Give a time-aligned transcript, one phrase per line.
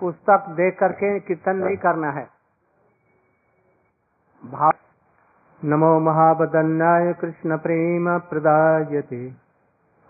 [0.00, 2.28] पुस्तक देख करके कीर्तन नहीं करना है।
[4.44, 4.72] भाव
[5.64, 9.34] नमो महाबदन्नाय कृष्ण प्रेम प्रदायते।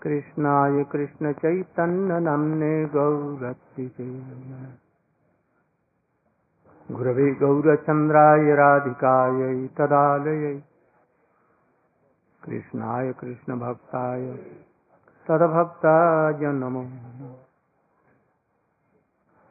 [0.01, 4.09] कृष्णाय कृष्ण चैतन्य नमने गौरत्तिके
[6.91, 10.63] गुरवे गौरचन्द्राय राधिकायै तदालयै।
[12.43, 14.31] कृष्णाय कृष्ण भक्ताय
[15.27, 16.85] तदभक्ताय नमो।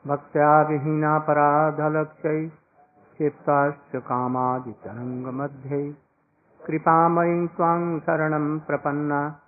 [0.06, 5.96] भक्त्या विहीनापराधलक्ष्यै क्षिप्ताश्च कामादितरङ्गमध्ये।
[6.66, 9.40] कृपामयीं त्वां शरणं प्रपन्ना।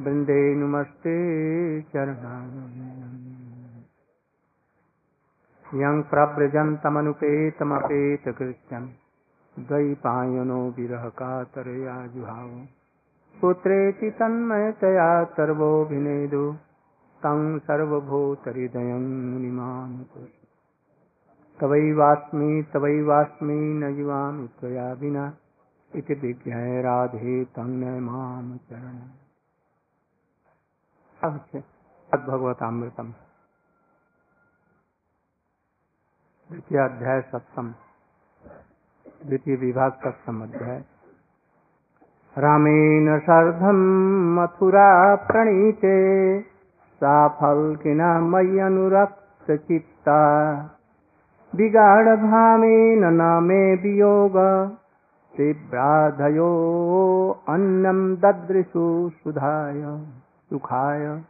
[0.00, 3.36] वृन्दे नुमस्ते चरणानि
[5.74, 8.88] यं प्रव्रजन्तमनुपेतमपेतकृत्यं
[9.58, 12.50] द्वैपायनो विरहकातरया जुहाव
[13.40, 16.54] पुत्रेति तन्मयतया सर्वोऽभिनेदु।
[17.26, 20.20] तं सर्वभूतहृदयं मुनिमानुतु।
[21.60, 25.36] तवैवास्मि तवैवास्मि न जीवामि त्वया विना,
[25.96, 28.98] इति विज्ञाय राधे तन्मय माम चरण
[32.26, 33.14] भगवतामृतम
[36.48, 37.74] द्वितीय अध्याय सप्तम।
[39.26, 40.84] द्वितीय विभाग सप्तम अध्याय।
[42.38, 43.76] रामेण सार्धं
[44.34, 46.55] मथुरा प्रणीते।
[46.96, 50.20] सा फल्किना मय्यनुरक्तचित्ता।
[51.54, 54.32] विगाढभामेन न मे वियोग,
[55.34, 60.06] तीव्राधयो अन्नं ददृशु सुधाय,
[60.50, 61.24] सुखाय।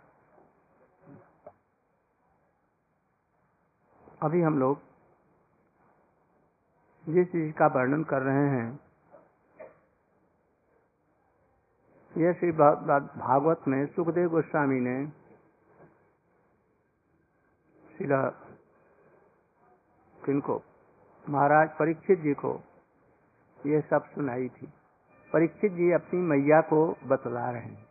[4.22, 4.78] अभी हम लोग
[7.06, 8.80] जिस चीज़ का वर्णन कर रहे हैं
[12.16, 15.12] यह श्री भागवत में सुखदेव गोस्वामी ने
[20.16, 20.54] किनको
[21.24, 22.50] महाराज परीक्षित जी को
[23.60, 24.66] यह सब सुनाई थी।
[25.32, 27.86] परीक्षित जी अपनी मैया को बतला रहे हैं।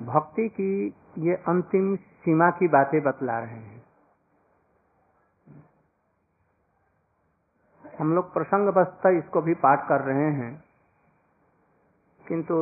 [0.00, 0.86] भक्ति की
[1.18, 3.82] ये अंतिम सीमा की बातें बतला रहे हैं।
[7.84, 10.52] हम लोग प्रसंग बस्ता इसको भी पाठ कर रहे हैं,
[12.20, 12.54] किंतु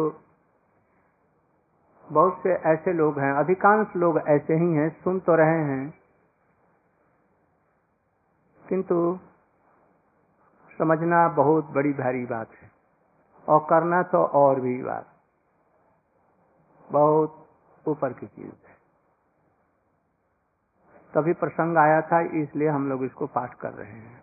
[2.13, 5.93] बहुत से ऐसे लोग हैं, अधिकांश लोग ऐसे ही हैं, सुन तो रहे हैं,
[8.63, 9.19] किंतु
[10.79, 12.71] समझना बहुत बड़ी भारी बात है
[13.47, 15.07] और करना तो और भी बात,
[16.91, 17.49] बहुत
[17.87, 18.77] ऊपर की चीज़ है।
[21.15, 24.23] तभी प्रसंग आया था, इसलिए हम लोग इसको पाठ कर रहे हैं।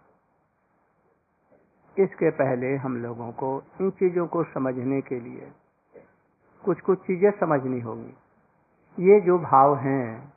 [1.98, 3.52] इसके पहले हम लोगों को
[3.82, 5.52] इन चीज़ों को समझने के लिए
[6.66, 8.18] कुछ कुछ चीज़ें समझनी होगी।
[9.00, 10.34] ये जो भाव हैं,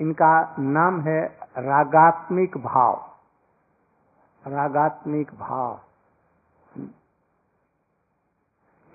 [0.00, 1.26] इनका नाम है
[1.58, 3.16] रागात्मिक भाव।
[4.46, 5.80] रागात्मिक भाव।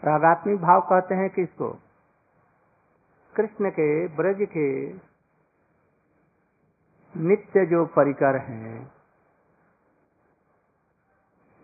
[0.04, 1.70] रागात्मिक भाव कहते हैं किसको?
[3.36, 4.94] कृष्ण के, ब्रज के
[7.18, 8.93] नित्य जो परिकर हैं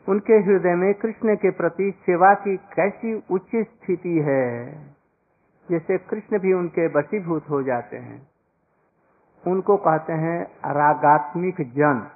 [0.09, 4.73] उनके हृदय में कृष्ण के प्रति सेवा की कैसी उच्च स्थिति है
[5.71, 8.31] जैसे कृष्ण भी उनके वशीभूत हो जाते हैं।
[9.47, 12.11] उनको कहते हैं रागात्मिक जन।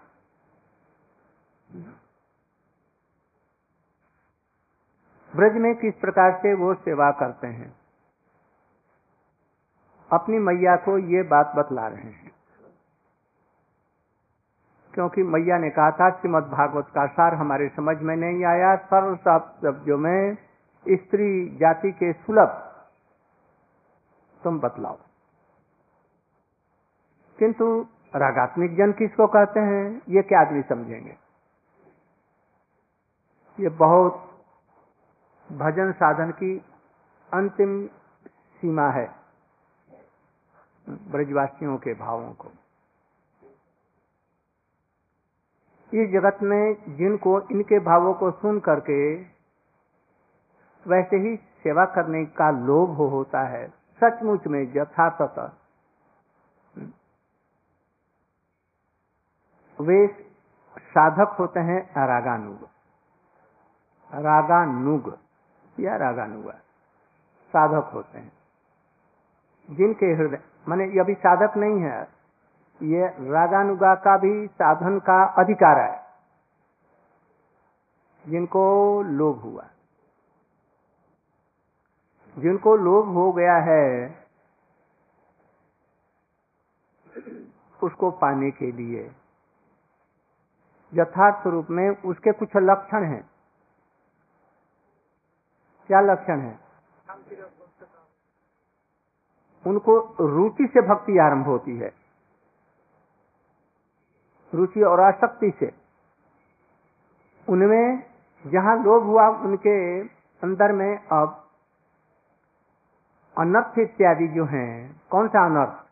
[5.36, 7.76] ब्रज में किस प्रकार से वो सेवा करते हैं?
[10.12, 12.33] अपनी मैया को ये बात बतला रहे हैं।
[14.94, 19.16] क्योंकि मैया ने कहा था, श्रीमद भागवत का सार हमारे समझ में नहीं आया। सर्व
[19.16, 20.38] शब्दों में
[20.88, 22.76] स्त्री जाति के सुलभ
[24.44, 24.98] तुम बतलाओ।
[27.40, 31.18] किंतु रागात्मिक जन किसको कहते हैं, ये क्या आदमी समझेंगे?
[33.60, 34.30] ये बहुत
[35.52, 36.58] भजन साधन की
[37.34, 37.88] अंतिम
[38.62, 39.16] सीमा है
[40.90, 42.52] ब्रजवासियों के भावों को।
[45.94, 49.16] इस जगत में जिनको, इनके भावों को सुन करके
[50.88, 53.74] वैसे ही सेवा करने का लोभ हो होता है।
[54.04, 55.58] सचमुच में यथार्थत
[59.82, 60.08] वे
[60.80, 62.58] साधक होते हैं रागानुग।
[64.14, 65.18] रागानुग,
[65.80, 66.52] या रागानुगा।
[67.54, 68.32] साधक होते हैं।
[69.70, 72.23] जिनके हृदय, माने अभी साधक नहीं है।
[72.84, 76.04] ये रागानुगा का भी साधन का अधिकार है।
[78.28, 79.68] जिनको लोभ हुआ।
[82.38, 84.16] जिनको लोभ हो गया है,
[87.84, 89.16] उसको पाने के लिए
[90.94, 93.30] यथार्थ रूप में उसके कुछ लक्षण हैं।
[95.88, 96.60] क्या लक्षण है?
[99.68, 102.03] उनको रुचि से भक्ति आरंभ होती है।
[104.54, 105.72] रुचि और आसक्ति से।
[107.50, 108.04] उनमें
[108.48, 110.02] जहाँ लोभ हुआ, उनके
[110.44, 111.48] अंदर में अब
[113.38, 115.84] अनर्थ इत्यादि जो हैं, कौन सा अनर्थ?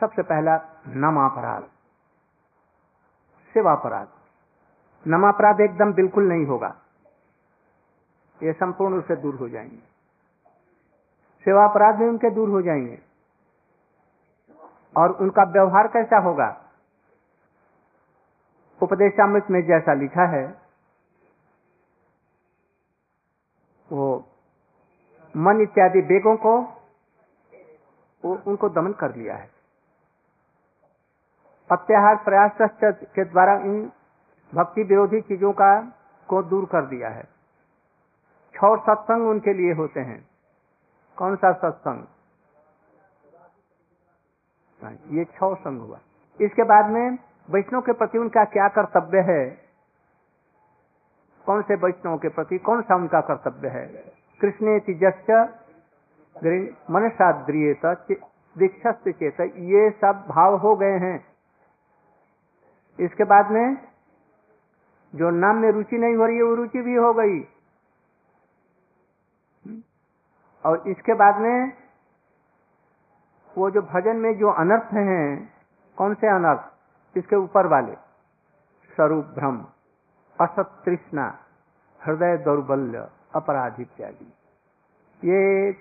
[0.00, 1.62] सबसे पहला नमापराध।
[3.54, 4.08] सेवापराध।
[5.06, 6.76] नमापराध एकदम बिल्कुल नहीं होगा।
[8.42, 9.78] ये संपूर्ण रूप से दूर हो जाएँगे।
[11.44, 12.98] सेवा अपराध भी उनके दूर हो जाएँगे।
[14.96, 16.63] और उनका व्यवहार कैसा होगा?
[18.84, 20.44] उपदेशामृत में जैसा लिखा है
[23.88, 24.06] वो
[25.34, 26.54] मन इत्यादि बेगों को
[28.46, 29.48] उनको दमन कर लिया है।
[31.70, 33.90] अत्याहार प्रयास के द्वारा इन
[34.52, 35.68] भक्ति विरोधी चीज़ों का
[36.28, 37.22] को दूर कर दिया है।
[38.54, 40.18] छह सत्संग उनके लिए होते हैं।
[41.16, 42.04] कौन सा सत्संग?
[44.80, 45.98] हाँ, ये छह संग हुआ।
[46.40, 47.18] इसके बाद में
[47.50, 49.58] वैष्णव के प्रति उनका क्या कर्तव्य है?
[51.46, 53.86] कौन से वैष्णव के प्रति कौन सा उनका कर्तव्य है?
[54.40, 55.30] कृष्ण तिजश्च
[56.90, 57.86] मनसाद्रियत
[58.58, 61.26] दीक्षस्त चेत। ये सब भाव हो गए हैं।
[63.00, 63.76] इसके बाद में
[65.14, 67.40] जो नाम में रुचि नहीं हो रही है, वो रुचि भी हो गई।
[70.64, 71.72] और इसके बाद में
[73.58, 75.52] वो जो भजन में जो अनर्थ हैं,
[75.96, 76.73] कौन से अनर्थ?
[77.16, 77.94] इसके ऊपर वाले?
[78.94, 79.66] स्वरूप भ्रम
[80.40, 81.38] असत तृष्णा
[82.04, 84.32] हृदय दौर्बल्य, अपराध इत्यादि।
[85.24, 85.72] ये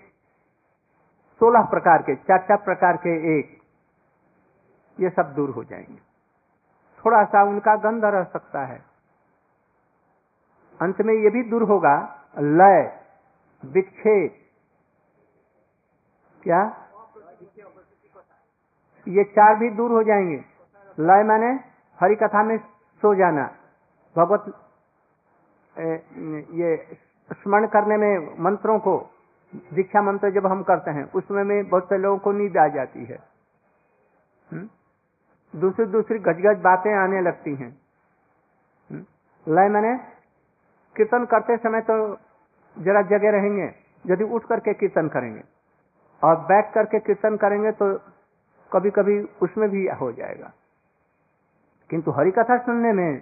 [1.39, 3.61] सोलह प्रकार के चार चार प्रकार के एक,
[4.99, 5.95] ये सब दूर हो जाएँगे।
[7.05, 8.85] थोड़ा सा उनका गंध रह सकता है।
[10.81, 13.05] अंत में ये भी दूर होगा, लय
[13.65, 14.39] विक्षेप
[16.43, 16.87] क्या?
[19.07, 20.52] ये चार भी दूर हो जाएँगे।
[20.99, 21.59] लय मैंने
[21.99, 22.57] हरि कथा में
[23.01, 23.55] सो जाना।
[24.17, 24.59] भगवत
[26.51, 26.77] ये
[27.31, 29.09] स्मरण करने में मंत्रों को,
[29.73, 33.05] दीक्षा मंत्र जब हम करते हैं, उसमें में बहुत से लोगों को नींद आ जाती
[33.05, 33.17] है।
[34.51, 34.69] हम्म?
[35.59, 37.77] दूसरी दूसरी गजगज बातें आने लगती हैं।
[38.91, 39.05] हम्म?
[39.55, 39.97] लय मैंने
[40.95, 42.17] कीर्तन करते समय तो
[42.79, 43.75] जरा जगह रहेंगे,
[44.05, 45.43] यदि उठ करके कीर्तन करेंगे।
[46.23, 47.97] और बैठ करके कीर्तन करेंगे तो
[48.73, 50.51] कभी कभी उसमें भी हो जाएगा।
[51.89, 53.21] किंतु हरि कथा सुनने में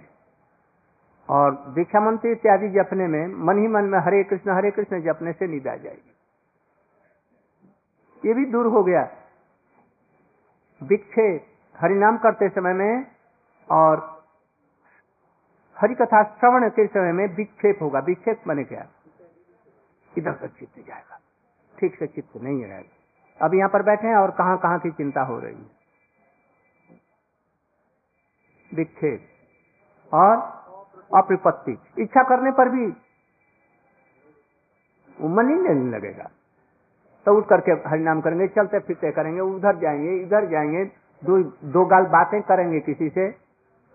[1.28, 5.32] और दीक्षा मंत्री इत्यादि जपने में मन ही मन में हरे कृष्ण हरे कृष्ण जपने
[5.32, 6.12] से नींद जाएगी।
[8.28, 9.08] ये भी दूर हो गया।
[10.82, 13.06] विक्षेप हरिनाम करते समय में
[13.70, 14.22] और
[15.78, 18.86] हरि कथा श्रवण के समय में विक्षेप होगा। विक्षेप बने क्या?
[20.18, 21.20] इधर का चित्त जाएगा।
[21.78, 25.22] ठीक से चित्त नहीं रहेगा। अब यहाँ पर बैठे हैं और कहाँ कहाँ की चिंता
[25.22, 25.81] हो रही है।
[28.74, 29.28] विक्षेप
[30.14, 30.36] और
[31.16, 32.86] अप्रपत्ति इच्छा करने पर भी
[35.20, 36.30] मन ही नहीं लगेगा।
[37.26, 40.84] तो उठ करके हरिनाम करेंगे, चलते फिरते करेंगे, उधर जाएँगे, इधर जाएँगे,
[41.24, 43.28] दो दो गाल बातें करेंगे किसी से,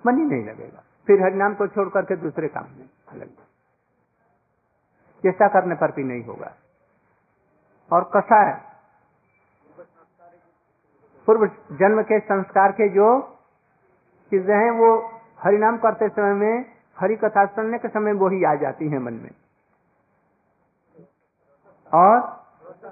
[0.05, 3.47] मन ही नहीं लगेगा। फिर हरिनाम को छोड़ करके दूसरे काम में लगे
[5.23, 6.55] चेष्टा करने पर भी नहीं होगा।
[7.91, 8.61] और कसा है?
[11.25, 11.47] पूर्व
[11.77, 13.36] जन्म के संस्कार के जो
[14.31, 16.65] चीज़ें हैं वो हरिनाम करते समय में
[16.99, 19.31] हरि कथा सुनने के समय वो ही आ जाती है मन में।
[21.93, 22.43] और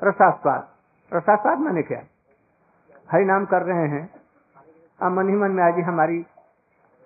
[0.03, 0.67] रसास्वाद।
[1.13, 2.01] रसास्वाद मैंने क्या?
[3.11, 4.09] हरिनाम कर रहे हैं।
[5.01, 6.25] अब मन ही मन में आज हमारी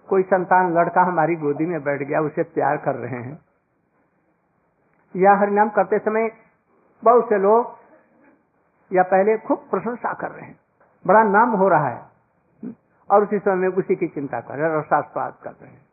[0.10, 3.40] कोई संतान, लड़का हमारी गोदी में बैठ गया, उसे प्यार कर रहे हैं।
[5.16, 6.32] या हरिनाम करते समय
[7.04, 7.78] बहुत से लोग
[8.94, 10.60] या पहले खूब प्रशंसा कर रहे हैं।
[11.08, 12.09] बड़ा नाम हो रहा है।
[13.12, 15.88] और उसी समय में उसी की चिंता कर रहे हैं और रसास्वाद कर रहे हैं।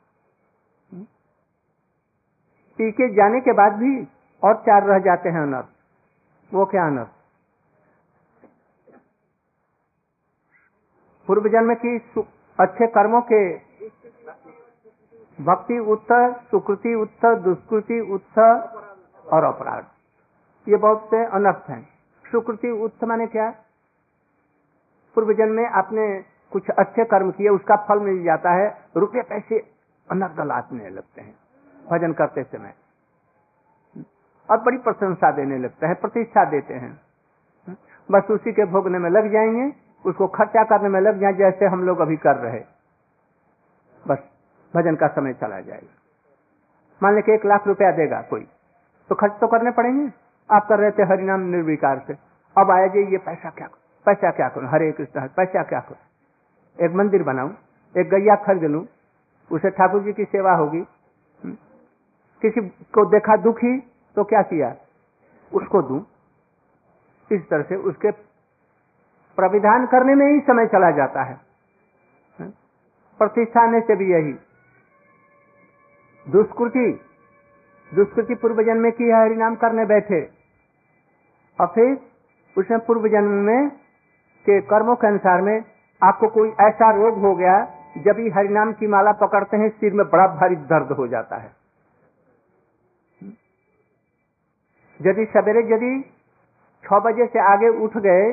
[2.79, 4.09] पी के जाने के बाद भी
[4.43, 7.11] और चार रह जाते हैं अनर्थ। वो क्या अनर्थ?
[11.27, 11.97] पूर्व जन्म की
[12.61, 13.41] अच्छे कर्मों के
[15.41, 18.53] भक्ति उत्तर, सुकृति उत्तर, दुष्कृति उत्तर
[19.33, 19.85] और अपराध।
[20.69, 21.89] ये बहुत से अनर्थ हैं।
[22.27, 23.51] सुकृति उत्थ माने क्या?
[25.15, 29.59] पूर्व जन्म में आपने कुछ अच्छे कर्म किए, उसका फल मिल जाता है, रुपये पैसे
[30.11, 31.35] अनर्गल आने लगते हैं,
[31.91, 32.75] भजन करते समय।
[34.51, 37.01] और बड़ी प्रशंसा देने लगता है, प्रतिष्ठा देते हैं।
[38.11, 39.73] बस उसी के भोगने में लग जाएँगे,
[40.05, 42.61] उसको खर्चा करने में लग जाए, जैसे हम लोग अभी कर रहे
[44.09, 44.19] बस
[44.75, 45.95] भजन का समय चला जाएगा।
[47.03, 48.47] मान लें कि एक लाख रुपया देगा कोई
[49.11, 50.13] तो खर्च तो करने पड़ेंगे।
[50.51, 52.15] आप कर रहे थे हरिनाम निर्विकार से।
[52.57, 53.69] अब आया जी, ये पैसा क्या
[54.07, 54.69] पैसा क्या करूँ?
[54.71, 55.97] हरे कृष्ण पैसा क्या करूँ?
[56.83, 57.57] एक मंदिर बनाऊँ,
[57.99, 58.87] एक गैया खरीद लूँ,
[59.53, 60.85] उसे ठाकुर जी की सेवा होगी।
[61.45, 61.55] हम्म।
[62.43, 63.81] किसी को देखा दुखी
[64.17, 64.77] तो क्या किया?
[65.53, 66.07] उसको दू।
[67.33, 68.11] इस तरह से उसके
[69.37, 74.33] प्रविधान करने में ही समय चला जाता है। प्रतिष्ठा प्रतिष्ठाने से भी यही।
[76.29, 77.01] दुष्कृति
[77.95, 80.31] दुष्कृति पूर्व जन्म में की है हरिनाम करने बैठे।
[81.61, 81.99] और फिर
[82.59, 83.69] उसने पूर्व जन्म में
[84.47, 85.61] के कर्मों के अनुसार में
[86.01, 87.57] आपको कोई ऐसा रोग हो गया
[87.99, 91.55] जब ही हरिनाम की माला पकड़ते हैं, सिर में बड़ा भारी दर्द हो जाता है।
[95.01, 95.93] यदि सवेरे यदि
[96.85, 98.31] छ बजे से आगे उठ गए,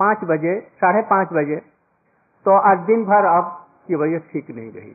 [0.00, 1.56] पाँच बजे, साढ़े पाँच बजे
[2.46, 3.52] तो आज दिन भर अब
[3.86, 4.94] की वजह ठीक नहीं रही।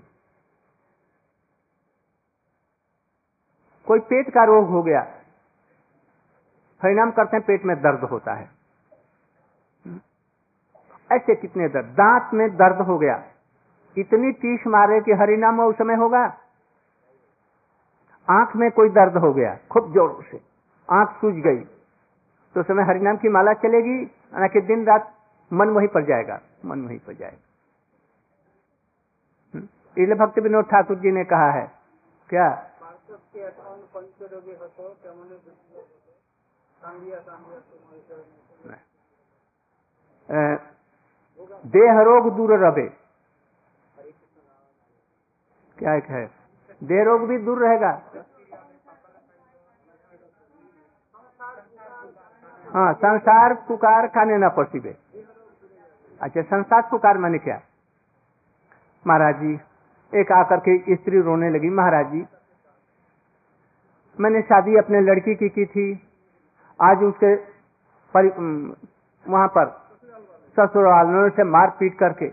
[3.88, 5.02] कोई पेट का रोग हो गया
[6.82, 8.50] परिणाम करते हैं, पेट में दर्द होता है।
[11.12, 11.86] ऐसे कितने दर्द?
[11.86, 13.24] दांत में दर्द हो गया।
[13.98, 16.24] इतनी तीस मारे कि हरिनाम उस समय होगा।
[18.28, 20.42] आँख में कोई दर्द हो गया खूब ज़ोर से।
[20.90, 21.60] आँख सूझ गई।
[22.56, 23.98] तो समय हरिनाम की माला चलेगी
[24.34, 25.14] ना कि दिन रात
[25.54, 27.38] मन वहीं पर जाएगा मन वहीं पर जाएगा।
[29.54, 29.68] हम्म?
[29.98, 31.72] इसलिए भक्त विनोद ठाकुर जी ने कहा है
[32.30, 32.68] क्या?
[41.68, 42.88] देह रोग दूर रहे
[45.78, 46.26] क्या एक है?
[46.82, 47.92] देह रोग भी दूर रहेगा।
[52.68, 54.96] हाँ संसार पुकार खाने ना पसीबे।
[56.22, 57.60] अच्छा संसार पुकार माने क्या?
[59.06, 59.54] महाराज जी,
[60.14, 62.26] एक आकर के स्त्री रोने लगी। महाराज जी,
[64.18, 65.92] मैंने शादी अपने लड़की की की थी।
[66.80, 67.34] आज उसके
[69.26, 69.81] वहाँ पर
[70.58, 72.28] ससुराल से मार पीट करके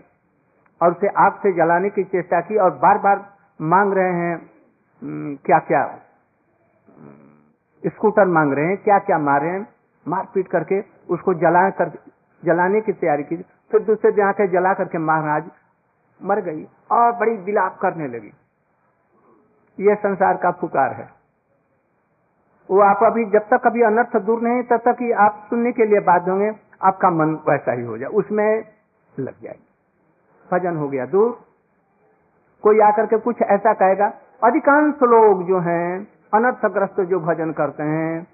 [0.81, 3.25] और उसे आग से जलाने की चेष्टा की और बार बार
[3.59, 5.83] मांग रहे हैं क्या क्या
[7.83, 9.67] स्कूटर मांग रहे हैं क्या क्या मार रहे हैं?
[10.05, 11.89] मार पीट करके उसको जला कर,
[12.43, 13.37] जलाने की तैयारी की।
[13.71, 15.49] फिर दूसरे दिन आके जला करके महाराज
[16.21, 18.31] मर गई और बड़ी विलाप करने लगी।
[19.79, 21.07] यह संसार का पुकार है।
[22.69, 25.85] वो आप अभी जब तक अभी अनर्थ दूर नहीं तब तक ही आप सुनने के
[25.85, 26.51] लिए बाध्य होंगे।
[26.83, 28.63] आपका मन वैसा ही हो जाए, उसमें
[29.19, 29.67] लग जाएगी।
[30.51, 31.39] भजन हो गया दूर।
[32.63, 38.27] कोई आकर के कुछ ऐसा कहेगा, अधिकांश लोग जो हैं, अनर्थग्रस्त जो भजन करते हैं,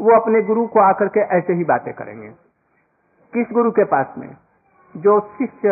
[0.00, 2.28] वो अपने गुरु को आकर के ऐसे ही बातें करेंगे।
[3.32, 4.36] किस गुरु के पास में?
[4.96, 5.68] जो शिष्य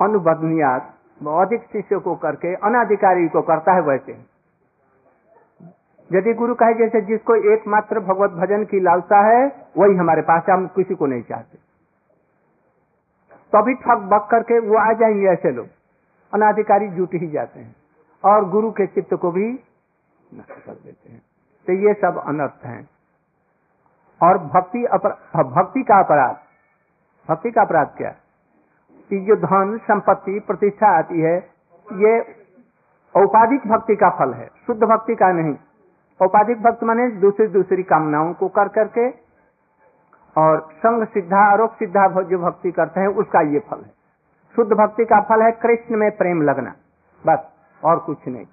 [0.00, 0.90] अनुबदनियात
[1.28, 4.33] अधिक शिष्य को करके, अनाधिकारी को करता है वैसे।
[6.12, 10.66] यदि गुरु कहे जैसे जिसको एकमात्र भगवत भजन की लालसा है, वही हमारे पास हम
[10.66, 11.58] किसी को नहीं चाहते।
[13.52, 15.66] तो अभी ठग बक करके वो आ जाएँगे ऐसे लोग।
[16.34, 17.76] अनाधिकारी जुट ही जाते हैं।
[18.24, 19.48] और गुरु के चित्त को भी
[20.34, 21.22] नष्ट कर देते हैं।
[21.66, 22.88] तो ये सब अनर्थ हैं।
[24.22, 24.78] और भक्ति
[25.36, 26.36] भक्ति का अपराध।
[27.28, 28.10] भक्ति का अपराध क्या?
[29.10, 31.50] कि जो धन, संपत्ति, प्रतिष्ठा आती है,
[31.92, 32.20] ये
[33.16, 35.54] औपाधिक भक्ति का फल है, शुद्ध भक्ति का नहीं।
[36.22, 39.10] औपाधिक भक्त माने दूसरी दूसरी कामनाओं को कर करके
[40.36, 43.92] और संग सिद्धा, आरोप सिद्धा जो भक्ति करते हैं, उसका ये फल है।
[44.56, 46.74] शुद्ध भक्ति का फल है कृष्ण में प्रेम लगना।
[47.24, 47.38] बस,
[47.84, 48.46] और कुछ नहीं।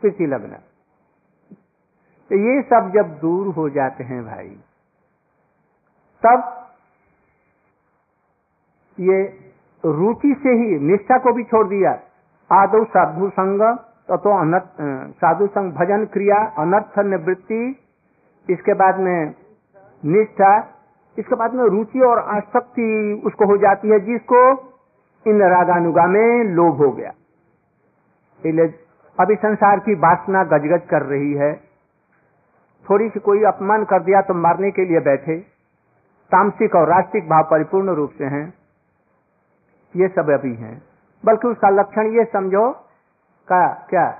[0.00, 0.56] प्रीति लगना।
[2.28, 4.60] तो ये सब जब दूर हो जाते हैं भाई,
[6.22, 6.66] तब
[9.00, 9.22] ये
[9.84, 11.92] रुचि से ही, निष्ठा को भी छोड़ दिया।
[12.52, 13.78] आदो साधु संग
[14.10, 17.80] तो, तो साधु संग भजन क्रिया अनर्थ निवृत्ति
[18.50, 19.34] इसके बाद में
[20.04, 20.56] निष्ठा
[21.18, 24.40] इसके बाद में रुचि और आसक्ति उसको हो जाती है जिसको
[25.26, 27.10] इन रागानुगा में लोभ हो गया।
[29.18, 31.52] अभी संसार की वासना गजगज कर रही है।
[32.90, 35.38] थोड़ी सी कोई अपमान कर दिया तो मारने के लिए बैठे।
[36.30, 38.46] तामसिक और राष्ट्रिक भाव परिपूर्ण रूप से हैं।
[39.94, 40.82] ये सब अभी हैं।
[41.24, 42.70] बल्कि उसका लक्षण ये समझो
[43.52, 44.10] का क्या?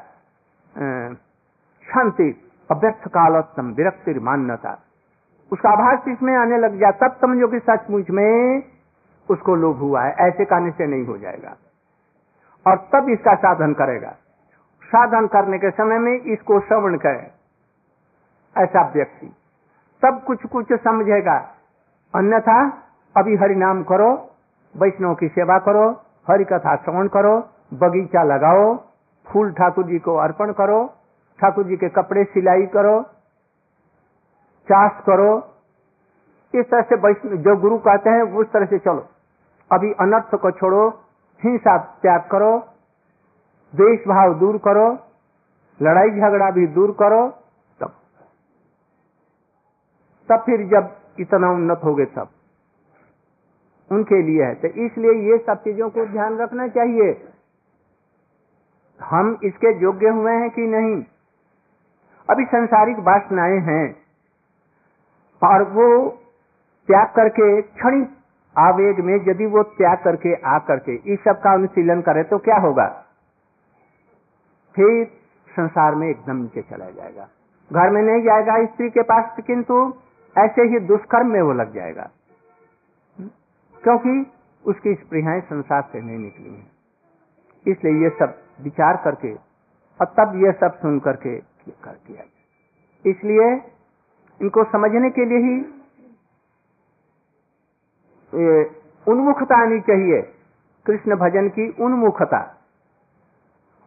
[1.95, 4.83] शांति अव्यर्थ कालोत्तम विरक्ति मान्यता।
[5.53, 8.63] उसका आभास इसमें आने लग गया। तब समझो कि सचमुच में
[9.31, 11.57] उसको लोभ हुआ है। ऐसे कहने से नहीं हो जाएगा।
[12.67, 14.11] और तब इसका साधन करेगा।
[14.85, 17.31] साधन करने के समय में इसको श्रवण करे।
[18.57, 19.37] ऐसा व्यक्ति।
[20.03, 21.55] तब कुछ कुछ समझेगा।
[22.15, 22.71] अन्यथा,
[23.17, 24.31] अभी हरि नाम करो,
[24.77, 28.90] वैष्णव की सेवा करो हरि कथा श्रवण करो, बगीचा लगाओ
[29.33, 30.87] फूल ठाकुर जी को अर्पण करो
[31.39, 33.03] ठाकुर जी के कपड़े सिलाई करो
[34.69, 35.55] चाष करो।
[36.55, 39.07] इस तरह से वैष्णव, जो गुरु कहते हैं, उस तरह से चलो।
[39.73, 40.89] अभी अनर्थ को छोड़ो,
[41.45, 42.59] हिंसा त्याग करो
[43.77, 44.99] देश भाव दूर करो,
[45.83, 47.29] लड़ाई झगड़ा भी दूर करो,
[47.81, 47.93] तब।
[50.29, 52.29] तब फिर जब इतना उन्नत हो गए तब।
[53.93, 57.30] उनके लिए है। तो इसलिए ये सब चीज़ों को ध्यान रखना चाहिए।
[59.03, 61.05] हम इसके योग्य हुए हैं कि नहीं?
[62.31, 63.97] अभी संसारिक वासनाएँ हैं।
[65.43, 66.09] और वो
[66.87, 68.11] त्याग करके, क्षणिक
[68.59, 72.57] आवेग में यदि वो त्याग करके, आ करके इस सब का अनुशीलन करे तो क्या
[72.57, 73.05] होगा?
[74.77, 75.07] फिर
[75.51, 77.29] संसार में एकदम नीचे चला जाएगा।
[77.73, 79.95] घर में नहीं जाएगा स्त्री के पास, किंतु
[80.39, 82.11] ऐसे ही दुष्कर्म में वो लग जाएगा।
[83.83, 84.33] क्योंकि
[84.67, 86.73] उसकी स्प्रियाएँ संसार से नहीं निकली हैं।
[87.67, 89.33] इसलिए ये सब विचार करके
[90.01, 92.23] और तब ये सब सुन करके कर किया
[93.05, 93.51] इसलिए
[94.41, 95.55] इनको समझने के लिए ही
[99.07, 100.21] उन्मुखता आनी चाहिए।
[100.87, 102.41] कृष्ण भजन की उन्मुखता।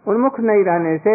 [0.06, 1.14] उन्मुख नहीं रहने से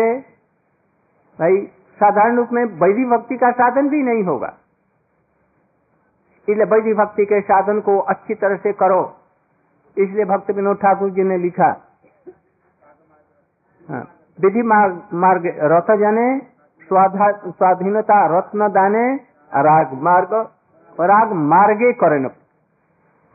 [1.38, 1.56] भाई
[1.98, 4.48] साधारण रूप में वैदिक भक्ति का साधन भी नहीं होगा।
[6.48, 9.02] इसलिए वैधि भक्ति के साधन को अच्छी तरह से करो।
[9.96, 11.70] इसलिए भक्त विनोद ठाकुर जी ने लिखा
[13.90, 14.62] विधि
[15.14, 16.38] मार्ग रथ जाने
[16.88, 19.14] स्वाधीनता, रत्न दाने,
[19.54, 20.34] राग मार्ग,
[21.00, 22.18] राग मार्गे करे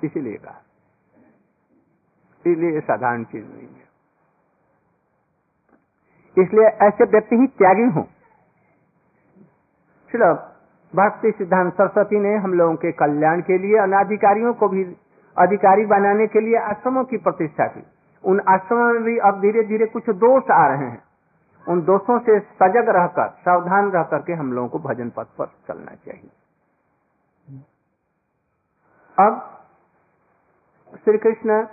[0.03, 0.62] इसीलिए कहा।
[2.48, 3.83] इसलिए साधारण चीज़ नहीं है।
[6.38, 8.07] इसलिए ऐसे व्यक्ति ही त्यागी हूँ।
[10.13, 10.33] चलो,
[10.95, 14.83] भक्ति सिद्धांत सरस्वती ने हम लोगों के कल्याण के लिए, अनाधिकारियों को भी
[15.38, 17.84] अधिकारी बनाने के लिए आश्रमों की प्रतिष्ठा की।
[18.25, 21.03] उन आश्रमों में भी अब धीरे धीरे कुछ दोष आ रहे हैं।
[21.67, 25.95] उन दोषों से सजग रहकर, सावधान रह करके हम लोगों को भजन पथ पर चलना
[25.95, 26.29] चाहिए।
[29.19, 29.59] अब
[31.03, 31.67] श्री कृष्ण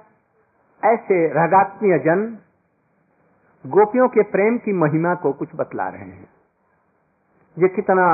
[0.85, 2.39] ऐसे रागात्मीय जन
[3.67, 6.29] गोपियों के प्रेम की महिमा को कुछ बतला रहे हैं।
[7.59, 8.07] ये कितना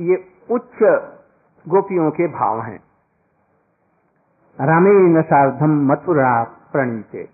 [0.00, 0.82] ये उच्च
[1.68, 2.78] गोपियों के भाव हैं।
[4.60, 7.26] रामेण सार्धम मथुरा प्रणीते।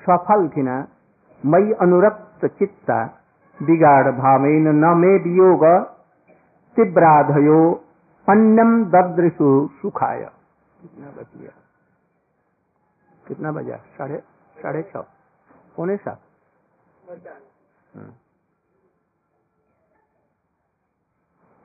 [0.00, 0.88] सफल किना?
[1.46, 3.06] मई अनुरक्त चित्ता,
[3.62, 5.64] बिगाड़ भावेन न मे वियोग
[6.76, 7.84] तीव्राधयो
[8.28, 10.30] अन्यम ददृशु सुखाय।
[10.82, 11.50] कितना बचिया
[13.28, 14.18] कितना बजा साढ़े
[14.62, 14.96] साढ़े छ।
[15.76, 16.20] पौने सात।
[17.94, 18.10] हम्म।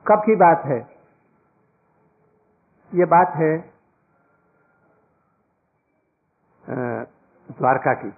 [0.07, 0.79] कब की बात है?
[2.93, 3.70] ये बात है
[6.71, 8.11] द्वारका की।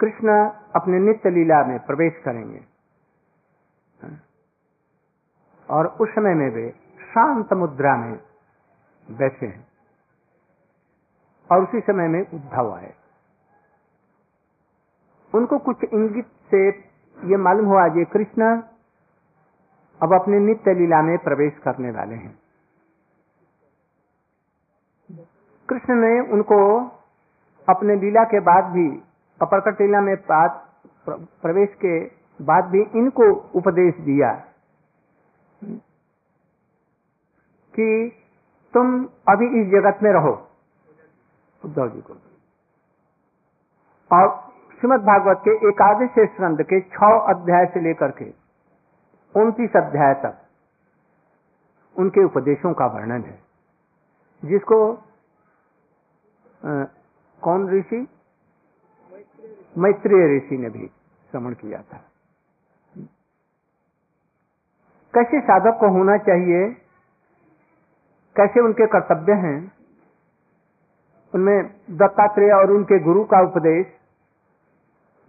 [0.00, 2.64] कृष्ण अपने नित्य लीला में प्रवेश करेंगे।
[5.70, 6.70] और उस समय में वे
[7.00, 8.22] शांत मुद्रा में
[9.10, 9.68] बैठे हैं।
[11.52, 12.94] और उसी समय में उद्धव आए।
[15.34, 16.68] उनको कुछ इंगित से
[17.24, 18.62] ये मालूम हुआ ये कृष्ण
[20.02, 22.39] अब अपने नित्य लीला में प्रवेश करने वाले हैं।
[25.70, 26.58] कृष्ण ने उनको
[27.68, 28.88] अपने लीला के बाद भी,
[29.40, 30.60] अपरकट लीला में बाद
[31.08, 31.98] प्रवेश के
[32.40, 34.32] बाद भी इनको उपदेश दिया
[37.74, 37.86] कि
[38.74, 40.32] तुम अभी इस जगत में रहो।
[41.62, 42.14] उद्धव जी को।
[44.10, 44.28] और
[44.80, 48.28] श्रीमद भागवत के एकादश स्कंद के छ अध्याय से लेकर के
[49.34, 50.34] उनतीस अध्याय तक
[51.96, 53.38] उनके उपदेशों का वर्णन है,
[54.42, 54.78] जिसको
[56.64, 56.84] आ,
[57.42, 58.08] कौन ऋषि?
[59.78, 60.86] मैत्रेय ऋषि ने भी
[61.30, 61.96] श्रवण किया था।
[65.14, 66.68] कैसे साधक को होना चाहिए?
[68.36, 69.72] कैसे उनके कर्तव्य हैं?
[71.34, 73.86] उनमें दत्तात्रेय और उनके गुरु का उपदेश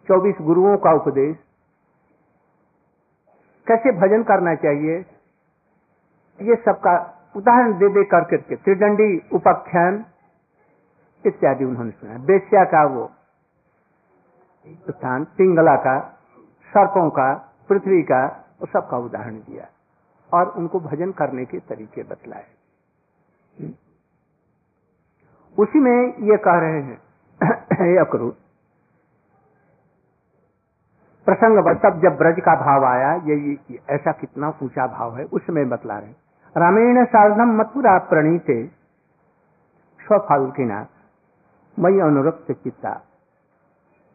[0.07, 1.37] चौबीस गुरुओं का उपदेश
[3.67, 5.05] कैसे भजन करना चाहिए?
[6.39, 6.93] ये सबका
[7.35, 10.05] उदाहरण दे दे करके त्रिदंडी उपाख्यान
[11.25, 13.11] इत्यादि उन्होंने सुना। बेस्या का वो
[14.89, 15.99] स्थान, पिंगला का,
[16.71, 17.33] सर्पों का,
[17.69, 18.25] पृथ्वी का,
[18.61, 19.67] वो सबका उदाहरण दिया
[20.31, 22.45] और उनको भजन करने के तरीके बतलाए।
[25.57, 28.37] उसी में ये कह रहे हैं अक्रूर,
[31.27, 35.97] प्रसंग तब जब ब्रज का भाव आया, ये ऐसा कितना ऊँचा भाव है उसमें बतला
[35.99, 36.13] रहे
[36.55, 38.55] रामेण साधनम मथुरा प्रणीते
[39.99, 40.83] स्वफालकिना
[41.77, 42.93] मई अनुरक्त चित्ता।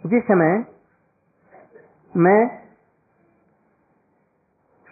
[0.05, 0.65] जिस समय
[2.15, 2.41] मैं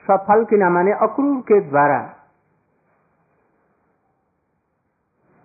[0.07, 2.01] सफल की नामाने अक्रूर के द्वारा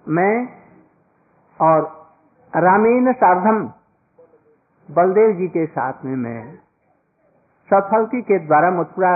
[0.06, 0.36] मैं
[1.60, 1.82] और
[2.54, 3.62] रामेन सार्धम
[4.90, 6.42] बलदेव जी के साथ में मैं
[7.70, 9.12] सफलती के द्वारा मथुरा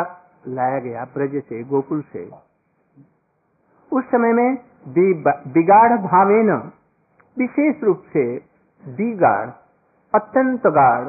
[0.48, 2.26] लाया गया ब्रज से, गोकुल से,
[3.92, 4.56] उस समय में
[5.50, 6.52] बिगाड़ भावेन
[7.38, 8.26] विशेष रूप से
[8.84, 9.50] बिगाड़,
[10.14, 11.06] अत्यंत गाढ़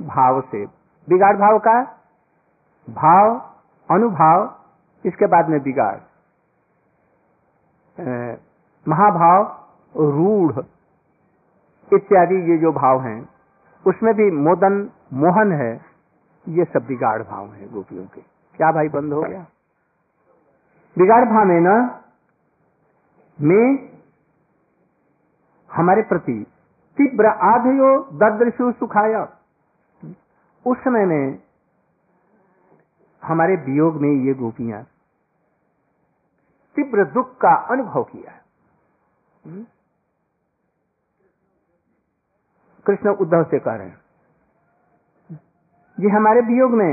[0.00, 0.64] भाव से।
[1.08, 1.82] बिगाड़ भाव का?
[2.90, 3.36] भाव,
[3.88, 4.60] अनुभाव,
[5.04, 5.96] इसके बाद में बिगाड़।
[8.86, 9.42] महाभाव,
[9.96, 10.58] रूढ़
[11.92, 13.28] इत्यादि ये जो भाव हैं,
[13.86, 15.72] उसमें भी मोदन, मोहन है,
[16.48, 18.20] ये सब बिगाड़ भाव हैं गोपियों के।
[18.56, 19.46] क्या भाई बंद हो गया?
[20.98, 21.90] बिगाड़ भाव में न,
[23.38, 23.93] में
[25.74, 26.34] हमारे प्रति
[26.98, 29.22] तीव्र आधयो ददृशु सुखाया
[30.66, 31.38] उस समय में
[33.22, 34.82] हमारे वियोग में ये गोपियाँ
[36.76, 38.32] तीव्र दुख का अनुभव किया?
[42.86, 43.98] कृष्ण उद्धव से कह रहे हैं,
[45.98, 46.90] ये हमारे वियोग में,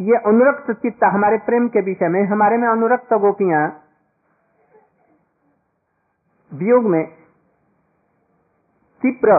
[0.00, 3.62] ये अनुरक्त चित्ता हमारे प्रेम के विषय में, हमारे में अनुरक्त गोपियाँ
[6.52, 7.02] वियोग में
[9.02, 9.36] तीव्र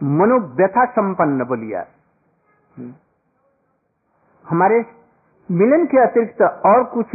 [0.00, 1.84] मनोव्यथा संपन्न बोलिया।
[4.44, 4.78] हमारे
[5.48, 7.06] मिलन के अतिरिक्त और कुछ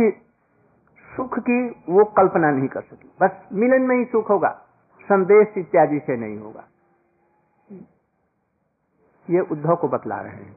[1.09, 1.57] सुख की
[1.89, 4.49] वो कल्पना नहीं कर सकी। बस मिलन में ही सुख होगा,
[5.07, 6.63] संदेश इत्यादि से नहीं होगा।
[9.27, 10.55] ये उद्धव को बतला रहे हैं,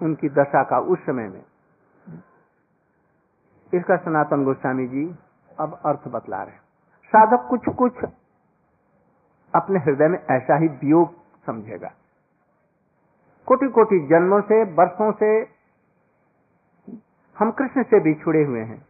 [0.00, 1.44] उनकी दशा का उस समय में।
[3.72, 5.04] इसका सनातन गोस्वामी जी
[5.58, 6.60] अब अर्थ बतला रहे हैं।
[7.12, 8.04] साधक कुछ कुछ
[9.54, 11.14] अपने हृदय में ऐसा ही वियोग
[11.46, 11.92] समझेगा।
[13.46, 15.48] कोटि कोटि जन्मों से वर्षों से
[17.38, 18.86] हम कृष्ण से भी छुड़े हुए हैं।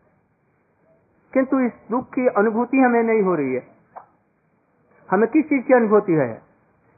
[1.32, 3.66] किंतु इस दुख की अनुभूति हमें नहीं हो रही है।
[5.10, 6.42] हमें किस चीज़ की अनुभूति है?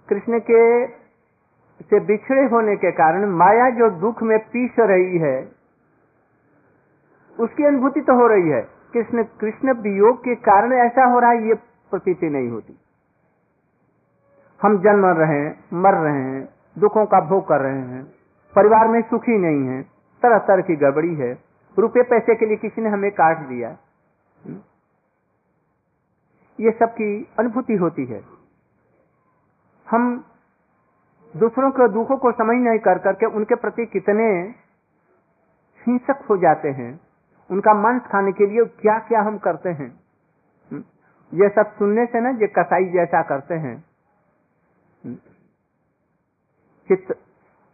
[0.08, 0.86] कृष्ण के
[1.82, 5.52] से बिछड़े होने के कारण माया जो दुख में पीस रही है,
[7.40, 8.60] उसकी अनुभूति तो हो रही है।
[8.92, 11.54] कृष्ण कृष्ण वियोग के कारण ऐसा हो रहा है, ये
[11.90, 12.78] प्रतीति नहीं होती।
[14.62, 18.04] हम जन्म रहे हैं, मर रहे हैं, दुखों का भोग कर रहे हैं,
[18.56, 19.82] परिवार में सुखी नहीं है
[20.22, 23.68] तरह तरह की गड़बड़ी है रुपए पैसे के लिए किसी ने हमें काट दिया।
[24.46, 24.58] हम्म?
[26.60, 28.24] ये सब की अनुभूति होती है।
[29.90, 30.24] हम
[31.36, 34.54] दूसरों के दुखों को समझ नहीं कर करके उनके प्रति कितने
[35.86, 37.00] हिंसक हो जाते हैं।
[37.50, 40.00] उनका मांस खाने के लिए क्या क्या हम करते हैं।
[40.72, 40.84] हम्म?
[41.42, 43.84] ये सब सुनने से ना जो कसाई जैसा करते हैं।
[46.88, 47.12] चित्त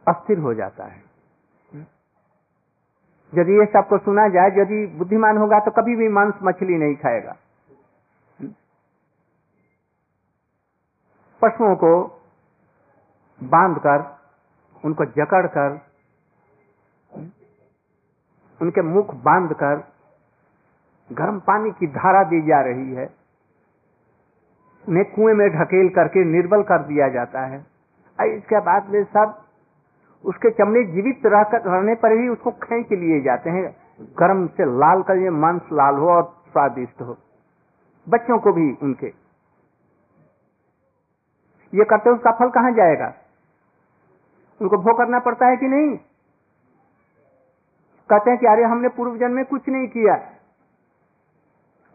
[0.07, 1.03] अस्थिर हो जाता है।
[3.33, 7.37] यदि ये सबको सुना जाए, यदि बुद्धिमान होगा तो कभी भी मांस मछली नहीं खाएगा।
[11.43, 11.93] पशुओं को
[13.41, 14.03] बांधकर,
[14.85, 15.81] उनको जकड़कर,
[18.61, 19.77] उनके मुख बांधकर,
[21.11, 23.20] गर्म पानी की धारा दी जा रही है।
[24.85, 27.59] उन्हें कुएँ में ढकेल करके निर्बल कर दिया जाता है।
[28.19, 29.39] इसके बाद में सब
[30.25, 33.65] उसके चमड़े जीवित रहने पर ही उसको खेच लिए जाते हैं।
[34.19, 37.17] गर्म से लाल कर ये मांस लाल हो और स्वादिष्ट हो।
[38.07, 39.07] बच्चों को भी उनके।
[41.73, 43.13] ये करते उसका फल कहाँ जाएगा?
[44.61, 45.97] उनको भोग करना पड़ता है कि नहीं?
[48.11, 50.15] कहते हैं कि अरे हमने पूर्व जन्म में कुछ नहीं किया,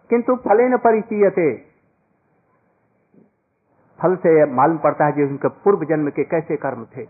[0.09, 1.51] किंतु फले न परिचय थे
[4.01, 7.03] फल से मालूम पड़ता है कि उनके पूर्व जन्म के कैसे कर्म थे।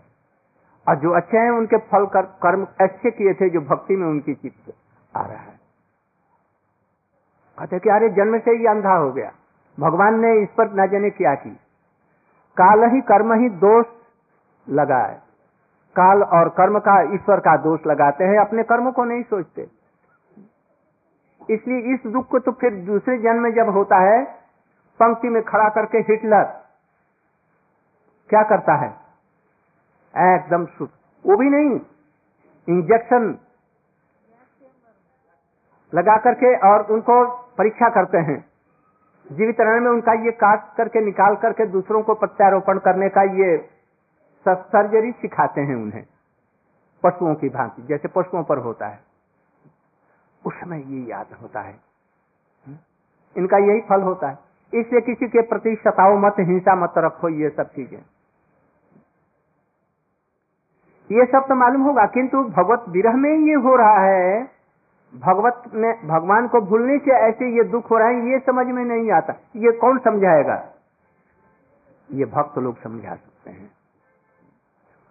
[0.88, 4.34] और जो अच्छे हैं उनके फल कर, कर्म अच्छे किए थे जो भक्ति में उनकी
[4.34, 4.74] चित्त
[5.16, 5.56] आ रहा है।
[7.58, 9.32] कहते कि अरे जन्म से ही अंधा हो गया।
[9.80, 11.50] भगवान ने इस पर न जाने क्या की।
[12.56, 13.86] काल ही कर्म ही दोष
[14.68, 15.14] लगाए।
[15.96, 19.68] काल और कर्म का ईश्वर का दोष लगाते हैं अपने कर्म को नहीं सोचते।
[21.50, 24.24] इसलिए इस दुख को तो फिर दूसरे जन्म में जब होता है
[25.00, 26.65] पंक्ति में खड़ा करके हिटलर
[28.30, 28.88] क्या करता है?
[30.14, 30.92] एकदम शुद्ध।
[31.24, 31.80] वो भी नहीं।
[32.68, 33.38] इंजेक्शन
[35.94, 37.24] लगा करके और उनको
[37.58, 38.38] परीक्षा करते हैं।
[39.32, 43.56] जीवित रहने में उनका ये काट करके निकाल करके दूसरों को प्रत्यारोपण करने का ये
[44.48, 46.06] सर्जरी सिखाते हैं उन्हें।
[47.04, 49.00] पशुओं की भांति, जैसे पशुओं पर होता है।
[50.46, 51.80] उस समय ये याद होता है।
[53.36, 54.38] इनका यही फल होता है।
[54.74, 58.02] इसलिए किसी के प्रति सताओ मत, हिंसा मत रखो, ये सब चीज़ें।
[61.10, 64.42] ये सब तो मालूम होगा, किंतु भगवत विरह में ये हो रहा है।
[65.14, 68.84] भगवत में, भगवान को भूलने से ऐसे ये दुख हो रहा है, ये समझ में
[68.84, 70.56] नहीं आता। ये कौन समझाएगा?
[72.10, 73.70] ये भक्त लोग समझा सकते हैं।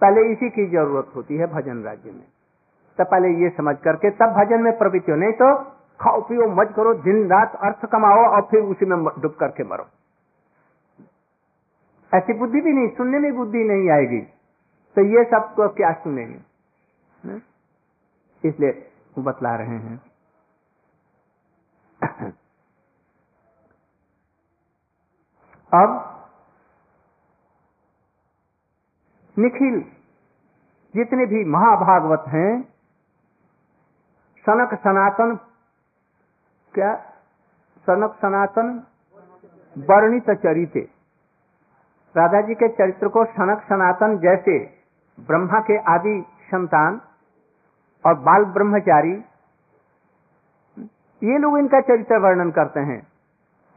[0.01, 2.25] पहले इसी की ज़रूरत होती है भजन राज्य में।
[2.97, 5.53] तब पहले ये समझ करके, तब भजन में प्रवृत्ति हो। नहीं तो
[5.99, 9.88] खाओ पियो मज करो, दिन रात अर्थ कमाओ और फिर उसी में डूब करके मरो।
[12.12, 14.19] ऐसी बुद्धि भी नहीं, सुनने में बुद्धि नहीं आएगी।
[14.95, 16.39] तो ये सबको क्या सुनेंगे?
[18.47, 20.01] इसलिए वो बतला रहे हैं।
[25.73, 26.12] अब
[29.39, 29.81] निखिल,
[30.95, 32.62] जितने भी महाभागवत हैं,
[34.39, 35.36] सनक सनातन,
[36.73, 36.95] क्या?
[37.86, 38.88] सनक सनातन
[39.77, 40.89] वर्णित चरिते।
[42.17, 44.74] राधा जी के चरित्र को सनक सनातन जैसे
[45.19, 47.01] ब्रह्मा के आदि संतान
[48.06, 49.13] और बाल ब्रह्मचारी,
[51.23, 53.08] ये लोग इनका चरित्र वर्णन करते हैं।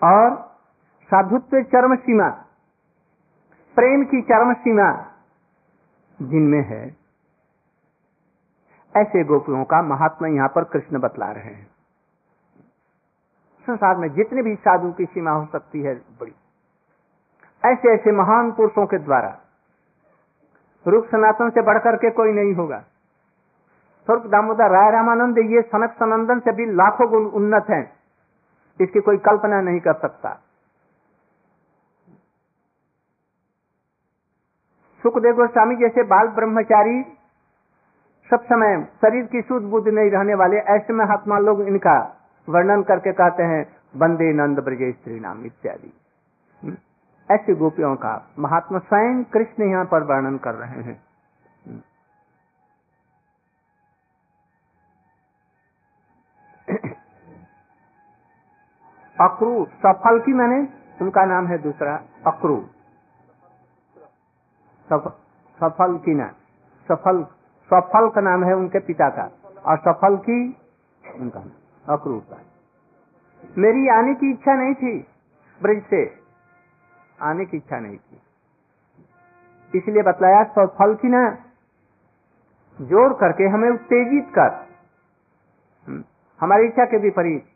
[0.04, 0.56] और
[1.02, 2.28] साधुत्व चरम सीमा,
[3.74, 5.06] प्रेम की चरम सीमा
[6.22, 6.96] जिनमें है।
[8.96, 11.70] ऐसे गोपियों का महात्मा यहाँ पर कृष्ण बतला रहे हैं।
[13.66, 16.34] संसार में जितने भी साधु की सीमा हो सकती है, बड़ी।
[17.64, 19.40] ऐसे ऐसे महान पुरुषों के द्वारा
[20.86, 22.78] रूप सनातन से बढ़कर के कोई नहीं होगा।
[24.08, 27.84] स्वरूप दामोदर राय रामानंद ये सनक सनंदन से भी लाखों गुण उन्नत हैं।
[28.80, 30.32] इसकी कोई कल्पना नहीं कर सकता।
[35.02, 37.02] सुखदेव गोस्वामी जैसे बाल ब्रह्मचारी
[38.30, 41.98] सब समय शरीर की शुद्ध बुद्ध नहीं रहने वाले ऐसे महात्मा लोग इनका
[42.48, 43.64] वर्णन करके कहते हैं,
[43.96, 45.97] बंदे नंद ब्रज स्त्री नाम इत्यादि?
[47.28, 50.96] ऐसे गोपियों का महात्मा स्वयं कृष्ण यहाँ पर वर्णन कर रहे हैं।
[59.16, 60.60] अक्रू, सफल की मैंने,
[61.00, 61.94] उनका नाम है दूसरा
[62.26, 62.68] अक्रूर
[64.88, 66.26] सफल की ना,
[66.88, 67.22] सफल
[67.70, 69.24] सफल का नाम है उनके पिता का,
[69.66, 70.38] और सफल की
[71.04, 72.38] उनका नाम, अक्रू का।
[73.58, 74.98] मेरी आने की इच्छा नहीं थी,
[75.60, 76.04] ब्रज से।
[77.22, 78.20] आने की इच्छा नहीं थी
[79.74, 81.38] इसलिए बतलाया सफल की ना
[82.80, 84.68] जोड़ करके हमें उत्तेजित कर।
[85.88, 86.04] हम्म,
[86.40, 87.46] हमारी इच्छा के विपरीत।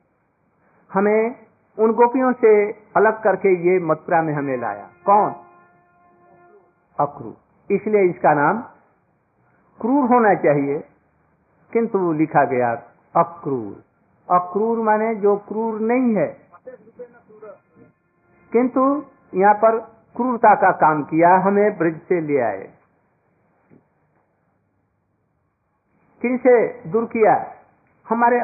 [0.92, 1.46] हमें
[1.78, 5.34] उन गोपियों से अलग करके ये मथुरा में हमें लाया। कौन?
[7.00, 7.36] अक्रूर
[7.74, 8.62] इसलिए इसका नाम
[9.80, 10.78] क्रूर होना चाहिए।
[11.72, 12.72] किंतु लिखा गया
[13.16, 13.84] अक्रूर।
[14.34, 16.38] अक्रूर माने जो क्रूर नहीं है।
[18.52, 19.78] किंतु यहाँ पर
[20.16, 22.70] क्रूरता का काम किया, हमें ब्रिज से ले आए।
[26.22, 26.56] किनसे
[26.90, 27.34] दूर किया।
[28.06, 28.38] हमारे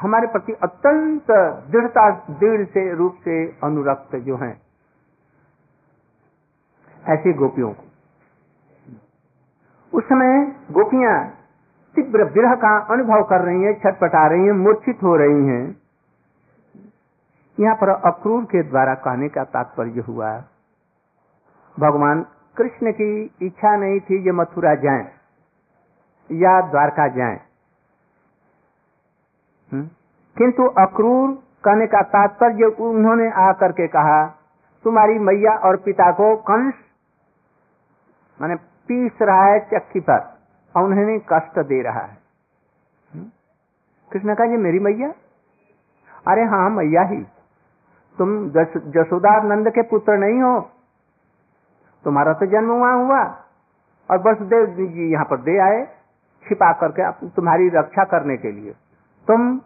[0.00, 1.30] हमारे प्रति अत्यंत
[1.70, 4.60] दृढ़ता, दृढ़ से, रूप से अनुरक्त जो हैं,
[7.02, 7.84] ऐसी गोपियों को।
[9.92, 11.16] उस समय गोपियाँ
[11.96, 15.87] तीव्र विरह का अनुभव कर रही हैं, छटपटा रही हैं, मूर्छित हो रही हैं।
[17.58, 20.30] यहाँ पर अक्रूर के द्वारा कहने का तात्पर्य हुआ,
[21.76, 22.22] भगवान
[22.56, 23.10] कृष्ण की
[23.46, 25.04] इच्छा नहीं थी ये मथुरा जाए
[26.30, 27.38] या द्वारका जाएँ
[29.72, 29.84] हम्म?
[30.36, 31.30] किंतु अक्रूर
[31.64, 34.24] कहने का तात्पर्य उन्होंने आकर के कहा,
[34.84, 36.74] तुम्हारी मैया और पिता को कंस,
[38.40, 38.54] माने
[38.88, 40.20] पीस रहा है चक्की पर
[40.74, 42.16] और उन्हें कष्ट दे रहा है
[43.10, 43.24] हम्म?
[44.10, 45.12] कृष्ण कहा, ये मेरी मैया
[46.26, 47.24] अरे हाँ मैया ही
[48.18, 48.50] तुम
[48.90, 50.70] जसोदार नंद के पुत्र नहीं हो।
[52.04, 53.44] तुम्हारा तो जन्म वहाँ हुआ।
[54.10, 55.84] और बस देव जी यहाँ पर दे आए,
[56.48, 58.70] छिपा करके तुम्हारी रक्षा करने के लिए।
[59.26, 59.60] तुम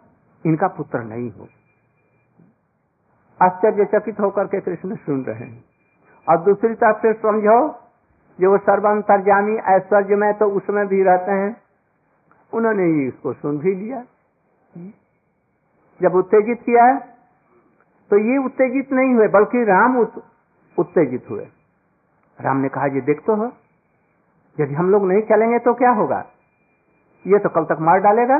[0.45, 1.47] इनका पुत्र नहीं हो।
[3.41, 5.65] आश्चर्यचकित होकर के कृष्ण सुन रहे हैं।
[6.29, 7.79] और दूसरी तरफ़ से समझो,
[8.41, 11.57] जो वो सर्वंतरजामी ऐश्वर्य में तो उसमें भी रहते हैं,
[12.53, 14.03] उन्होंने ही इसको सुन भी लिया।
[16.01, 17.12] जब उत्तेजित किया है
[18.11, 19.97] तो ये उत्तेजित नहीं हुए, बल्कि राम
[20.77, 21.47] उत्तेजित हुए।
[22.39, 23.51] राम ने कहा, ये देख तो हो।
[24.57, 26.19] यदि हम लोग नहीं चलेंगे तो क्या होगा?
[27.25, 28.39] ये तो कल तक मार डालेगा।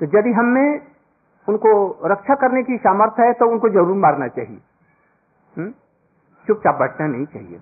[0.00, 0.80] तो यदि हमें
[1.48, 1.70] उनको
[2.04, 4.60] रक्षा करने की सामर्थ्य है तो उनको ज़रूर मारना चाहिए।
[5.56, 5.70] हम्म?
[6.46, 7.60] चुपचाप बैठना नहीं चाहिए।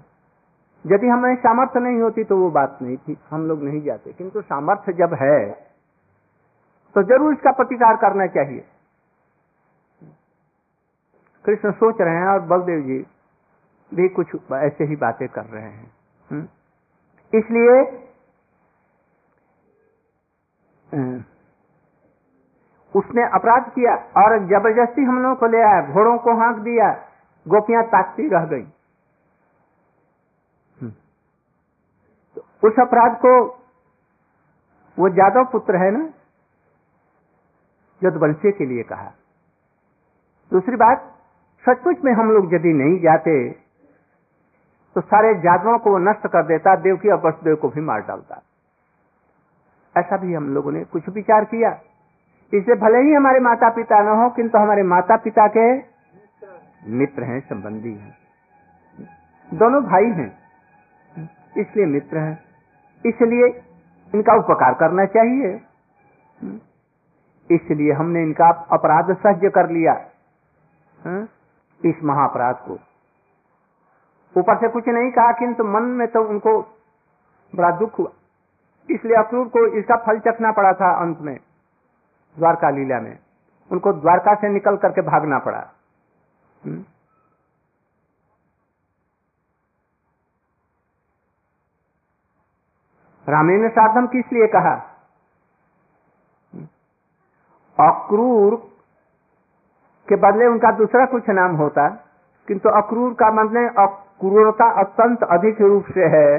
[0.85, 4.41] यदि हमें सामर्थ्य नहीं होती तो वो बात नहीं थी। हम लोग नहीं जाते। किंतु
[4.43, 5.51] सामर्थ्य जब है
[6.95, 8.65] तो ज़रूर इसका प्रतिकार करना चाहिए।
[11.45, 12.99] कृष्ण सोच रहे हैं और बलदेव जी
[13.93, 15.93] भी कुछ ऐसे ही बातें कर रहे हैं
[16.29, 16.47] हम्म?
[17.33, 17.79] इसलिए
[22.95, 26.91] उसने अपराध किया और ज़बरदस्ती हम लोगों को ले आया, घोड़ों को हाँक दिया,
[27.47, 28.65] गोपियाँ ताकती रह गई
[30.79, 30.91] हम्म।
[32.37, 33.35] तो उस अपराध को,
[34.99, 36.09] वो जादव पुत्र है ना,
[38.03, 39.13] यदवंशी के लिए कहा
[40.53, 41.07] दूसरी बात
[41.65, 43.35] सचमुच में हम लोग यदि नहीं जाते
[44.97, 48.41] तो सारे जादवों को नष्ट कर देता देवकी और वसुदेव को भी मार डालता।
[49.97, 51.71] ऐसा भी हम लोगों ने कुछ विचार किया।
[52.53, 55.67] इससे भले ही हमारे माता पिता न हो, किंतु हमारे माता पिता के
[56.91, 58.17] मित्र हैं, संबंधी हैं।
[59.51, 60.31] दोनों भाई हैं,
[61.57, 62.39] इसलिए मित्र हैं।
[63.05, 63.49] इसलिए
[64.13, 65.61] इनका उपकार करना चाहिए।
[67.51, 69.93] इसलिए हमने इनका अपराध सहज कर लिया।
[70.99, 71.29] हाँ?
[71.85, 72.73] इस महाअपराध को।
[74.41, 76.63] ऊपर से कुछ नहीं कहा, किंतु मन में तो उनको
[77.55, 78.11] बड़ा दुख हुआ।
[78.91, 81.41] इसलिए अक्रूर को इसका फल चखना पड़ा था अंत में,
[82.39, 83.19] द्वारका लीला में।
[83.73, 85.71] उनको द्वारका से निकल करके भागना पड़ा।
[86.65, 86.85] हम्म?
[93.29, 94.87] रामेण साधम किस लिए कहा?
[97.81, 98.70] अक्रूर
[100.11, 101.89] के बदले उनका दूसरा कुछ नाम होता
[102.49, 106.31] किंतु अक्रूर का मतलब अक्रूरता अत्यंत अधिक रूप से है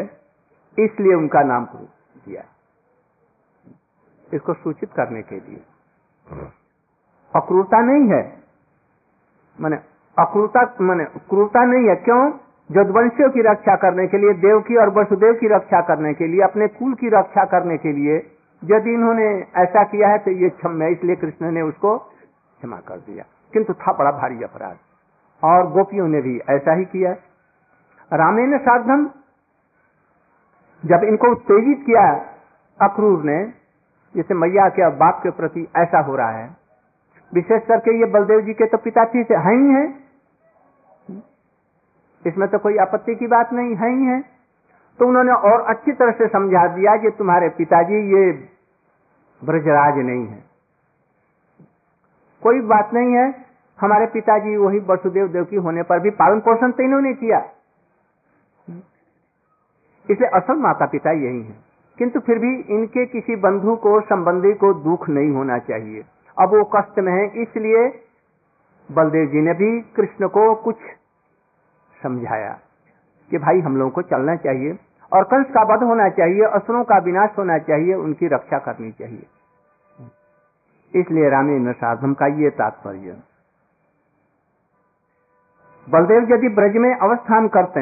[0.78, 1.88] इसलिए उनका नाम क्रूर
[2.26, 2.44] दिया
[4.32, 5.62] इसको सूचित करने के लिए।
[7.34, 8.22] अक्रूरता नहीं है।
[9.60, 9.78] माने
[10.18, 12.22] अक्रूरता माने क्रूरता नहीं है। क्यों?
[12.70, 16.42] जदवंशियों की रक्षा करने के लिए देव की और वसुदेव की रक्षा करने के लिए
[16.44, 18.16] अपने कुल की रक्षा करने के लिए।
[18.64, 22.98] यदि इन्होंने ऐसा किया है तो ये क्षम है इसलिए कृष्ण ने उसको क्षमा कर
[23.00, 24.78] दिया। किंतु था बड़ा भारी अपराध।
[25.44, 27.12] और गोपियों ने भी ऐसा ही किया।
[28.14, 29.10] रामेण साधन,
[30.86, 32.26] जब इनको उत्तेजित किया,
[32.82, 33.54] अक्रूर ने,
[34.16, 36.58] जैसे मैया के बाप के प्रति ऐसा हो रहा है।
[37.34, 39.96] विशेष करके ये बलदेव जी के तो पिता थी से है ही है।
[42.28, 44.22] इसमें तो कोई आपत्ति की बात नहीं, है ही है।
[45.00, 48.32] तो उन्होंने और अच्छी तरह से समझा दिया कि तुम्हारे पिताजी ये
[49.44, 50.51] ब्रजराज नहीं है।
[52.42, 53.46] कोई बात नहीं है।
[53.80, 57.40] हमारे पिताजी वही वसुदेव देव की होने पर भी पालन पोषण तो इन्होंने किया।
[60.10, 61.56] इसलिए असल माता पिता यही है।
[61.98, 66.04] किंतु फिर भी इनके किसी बंधु को, संबंधी को दुख नहीं होना चाहिए।
[66.40, 67.88] अब वो कष्ट में है, इसलिए
[68.92, 70.76] बलदेव जी ने भी कृष्ण को कुछ
[72.04, 72.60] समझाया
[73.32, 74.80] कि भाई हम लोगों को चलना चाहिए
[75.14, 79.26] और कंस का वध होना चाहिए, असुरों का विनाश होना चाहिए, उनकी रक्षा करनी चाहिए।
[80.94, 83.16] इसलिए रामेन्द्र साधम का ये तात्पर्य।
[85.88, 87.82] बलदेव यदि ब्रज में अवस्थान करते,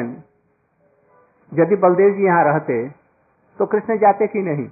[1.52, 2.76] यदि बलदेव जी यहाँ रहते
[3.58, 4.68] तो कृष्ण जाते कि नहीं?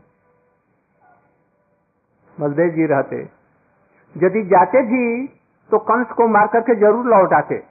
[2.39, 3.17] बलदेव जी रहते।
[4.17, 5.27] यदि जाते भी
[5.71, 7.63] तो कंस को मार करके ज़रूर लौट आते।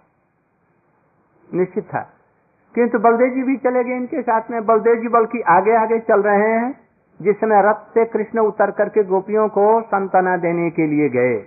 [1.49, 2.01] निश्चित था।
[2.75, 6.21] किंतु बलदेव जी भी चले गए इनके साथ में। बलदेव जी बल्कि आगे आगे चल
[6.23, 6.71] रहे हैं।
[7.21, 11.45] जिस समय रथ से कृष्ण उतर करके गोपियों को संतना देने के लिए गए।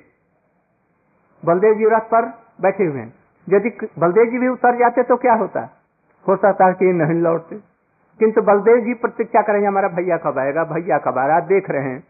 [1.44, 2.24] बलदेव जी रथ पर
[2.60, 3.00] बैठे हुए
[3.48, 5.60] यदि बलदेव जी भी उतर जाते तो क्या होता?
[6.28, 7.56] हो सकता कि नहीं लौटते।
[8.18, 10.64] किंतु बलदेव जी प्रतीक्षा करेंगे, हमारा भैया कब आएगा?
[10.64, 12.04] भैया कब आ रहा देख रहे हैं।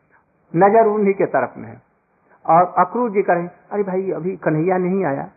[0.56, 1.82] नज़र उन्हीं के तरफ़ में है।
[2.46, 5.28] और अक्रूर जी करें अरे भाई, अभी कन्हैया नहीं आया।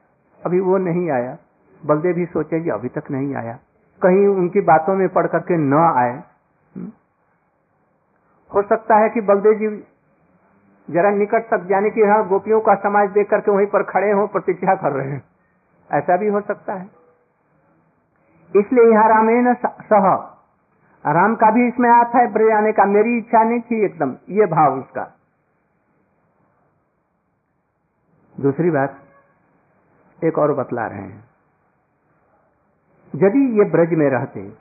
[0.45, 1.37] अभी वो नहीं आया।
[1.85, 3.59] बलदेव भी सोचे अभी तक नहीं आया।
[4.01, 6.91] कहीं उनकी बातों में पढ़ करके न आए। हम्म?
[8.53, 9.67] हो सकता है कि बलदेव जी
[10.87, 14.27] जरा निकट तक जाने की हाँ गोपियों का समाज देख करके वहीं पर खड़े हो
[14.27, 15.23] प्रतीक्षा कर रहे हैं।
[15.91, 16.85] ऐसा भी हो सकता है।
[18.55, 20.05] इसलिए यहाँ रामेण सह,
[21.05, 24.45] राम का भी इसमें आता है, ब्रज आने का। मेरी इच्छा नहीं थी एकदम, ये
[24.45, 25.11] भाव उसका।
[28.35, 28.99] दूसरी बात,
[30.23, 31.23] एक और बतला रहे हैं।
[33.15, 34.51] यदि ये ब्रज में रहते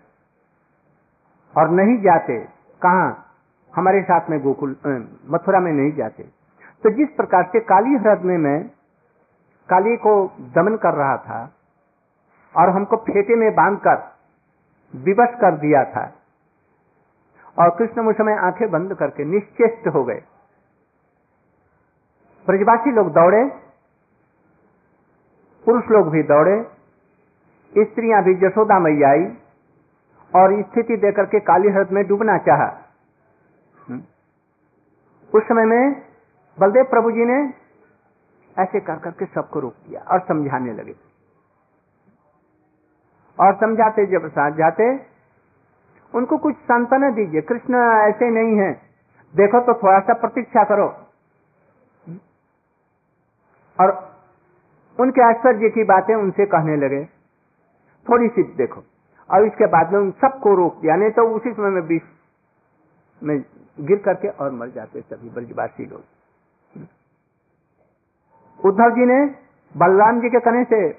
[1.57, 2.39] और नहीं जाते,
[2.83, 3.11] कहा
[3.77, 4.77] हमारे साथ में गोकुल
[5.31, 6.23] मथुरा में नहीं जाते
[6.83, 8.69] तो जिस प्रकार से काली हृदय में
[9.69, 11.53] काली को दमन कर रहा था
[12.57, 14.13] और हमको फेटे में बांधकर
[14.97, 16.13] विवश कर दिया था
[17.59, 20.23] और कृष्ण उस समय आँखें बंद करके निश्चेष्ट हो गए
[22.47, 23.45] ब्रजवासी लोग दौड़े,
[25.65, 26.63] पुरुष लोग भी दौड़े,
[27.79, 29.25] स्त्रियाँ भी जसोदा मैया आई
[30.35, 32.67] और स्थिति देकर के काली हृद में डूबना चाहा।
[35.35, 36.03] उस समय में
[36.61, 37.55] बलदेव प्रभु जी ने
[38.59, 40.95] ऐसे कर करके सबको रोक दिया और समझाने लगे।
[43.41, 45.07] और समझाते जब साथ जाते,
[46.15, 47.75] उनको कुछ सांत्वना दीजिए, कृष्ण
[48.09, 48.73] ऐसे नहीं है।
[49.37, 50.87] देखो तो थोड़ा सा प्रतीक्षा करो।
[53.81, 54.17] और
[55.01, 57.05] उनके आश्चर्य की बातें उनसे कहने लगे।
[58.09, 58.83] थोड़ी सी देखो।
[59.31, 62.03] और इसके बाद में उन सबको रोक दिया, नहीं तो उसी समय में बीच
[63.23, 63.45] में
[63.81, 66.03] गिर करके और मर जाते सभी ब्रजवासी लोग।
[68.65, 69.27] उद्धव जी ने
[69.77, 70.91] बलराम जी के कहने से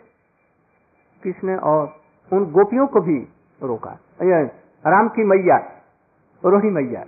[1.24, 1.96] कृष्ण और
[2.34, 3.18] उन गोपियों को भी
[3.64, 3.98] रोका।
[4.88, 5.58] राम की मैया
[6.46, 7.06] रोही मैया।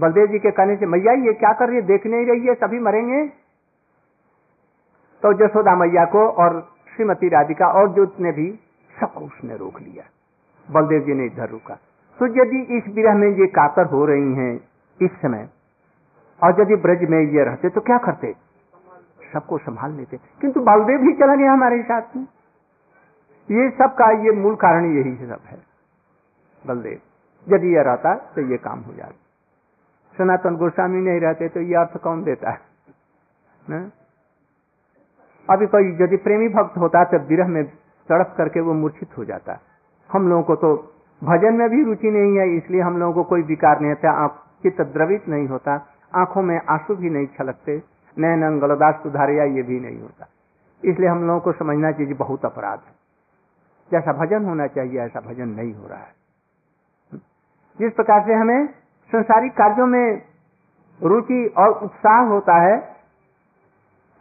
[0.00, 1.82] बलदेव जी के कहने से, मैया, ये क्या कर रही है?
[1.82, 2.54] देख नहीं रही है?
[2.54, 3.26] सभी मरेंगे?
[5.22, 6.60] तो जसोदा मैया को और
[6.96, 8.50] श्रीमती राधिका और जो ने भी
[9.00, 10.04] सबको उसने रोक लिया।
[10.70, 11.78] बलदेव जी ने इधर रुका।
[12.20, 14.54] तो यदि इस विरह में ये कातर हो रही हैं
[15.00, 15.48] इस समय,
[16.42, 18.32] और यदि ब्रज में ये रहते तो क्या करते?
[19.32, 22.26] सबको संभाल लेते। किंतु बलदेव भी चला गया हमारे साथ में।
[23.48, 25.58] ये सब का ये मूल कारण यही सब है,
[26.64, 27.00] बलदेव।
[27.46, 29.14] यदि यह रहता तो ये काम हो जाता।
[30.16, 32.50] सनातन गोस्वामी नहीं रहते तो ये अर्थ कौन देता?
[32.50, 32.60] है
[33.70, 33.90] न?
[35.48, 37.64] अभी कोई यदि प्रेमी भक्त होता तो विरह में
[38.08, 39.58] तड़प करके वो मूर्छित हो जाता।
[40.10, 40.76] हम लोगों को तो
[41.24, 44.44] भजन में भी रुचि नहीं है, इसलिए हम लोगों को कोई विकार नहीं होता आप
[44.62, 45.74] चित्त द्रवित नहीं होता,
[46.14, 47.82] आँखों में आँसू भी नहीं छलकते
[48.16, 50.26] नैन गलदास सुधारिया ये भी नहीं होता।
[50.84, 52.92] इसलिए हम लोगों को समझना चाहिए बहुत अपराध है।
[53.90, 56.12] जैसा भजन होना चाहिए, ऐसा भजन नहीं हो रहा है।
[57.78, 58.66] जिस प्रकार से हमें
[59.12, 60.22] संसारिक कार्यों में
[61.02, 62.96] रुचि और उत्साह होता है,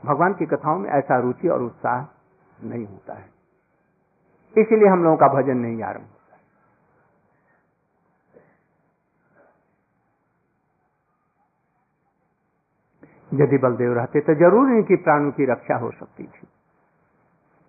[0.06, 2.06] भगवान की कथाओं में ऐसा रुचि और उत्साह
[2.68, 3.30] नहीं होता है।
[4.58, 6.42] इसीलिए हम लोगों का भजन नहीं आरंभ होता है
[13.34, 16.48] यदि बलदेव रहते तो ज़रूर इनकी प्राणों की रक्षा हो सकती थी।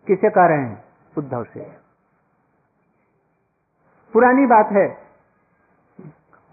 [0.07, 0.85] किसे कह रहे हैं
[1.19, 1.61] उद्धव से।
[4.15, 4.87] पुरानी बात है,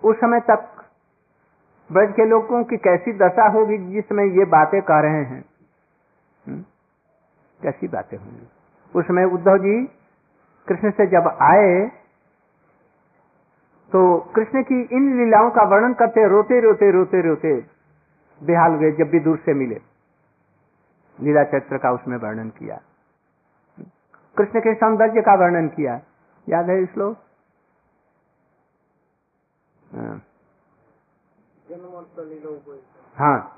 [0.03, 0.68] उस समय तक
[1.89, 5.43] ब्रज के लोगों की कैसी दशा होगी जिस समय ये बातें कह रहे हैं?
[6.43, 6.62] हम्म?
[7.59, 8.47] कैसी बातें होंगी?
[8.95, 9.86] उस समय उद्धव जी
[10.68, 11.88] कृष्ण से जब आए
[13.91, 14.01] तो
[14.36, 17.80] कृष्ण की इन लीलाओं का वर्णन करते रोते रोते रोते रोते रोते
[18.44, 19.82] बेहाल गए जब भी दूर से मिले।
[21.20, 22.82] लीला चरित्र का उसमें वर्णन किया।
[24.38, 26.02] कृष्ण के सौंदर्य का वर्णन किया।
[26.50, 27.18] याद है श्लोक
[33.18, 33.58] हाँ।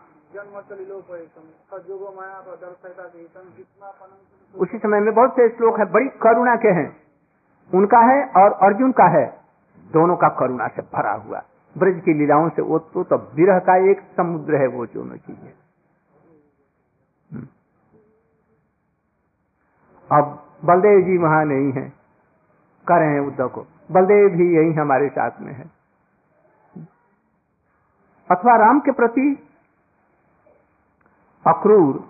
[4.55, 7.03] उसी समय में बहुत से श्लोक है बड़ी करुणा के हैं।
[7.75, 9.39] उनका है और अर्जुन का है।
[9.91, 11.41] दोनों का करुणा से भरा हुआ।
[11.75, 15.53] ब्रज की लीलाओं से वो तो, विरह का एक समुद्र है वो दोनों चीज़ें
[17.29, 17.47] हम्म।
[20.09, 21.87] अब बलदेव जी वहाँ नहीं है।
[22.87, 25.65] कह रहे हैं उद्धव को बलदेव भी यही हमारे साथ में है।
[28.29, 29.27] अथवा राम के प्रति
[31.45, 32.03] अक्रूर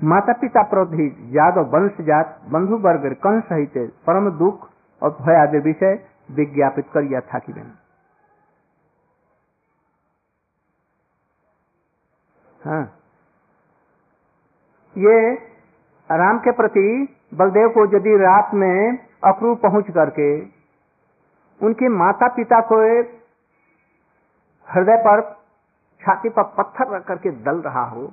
[0.00, 4.68] माता पिता प्रति यादव वंश जात बंधु वर्ग कंस सहित परम दुख
[5.02, 5.94] और भय आदि विषय
[6.28, 7.72] विज्ञापित कर यह था कि बहन
[12.60, 12.82] हाँ।
[14.96, 15.18] ये
[16.10, 16.86] राम के प्रति
[17.34, 20.28] बलदेव को यदि रात में अक्रूर पहुँच करके
[21.60, 22.78] उनके माता पिता को
[24.68, 25.20] हृदय पर
[26.02, 28.12] छाती पर पत्थर रख करके दल रहा हो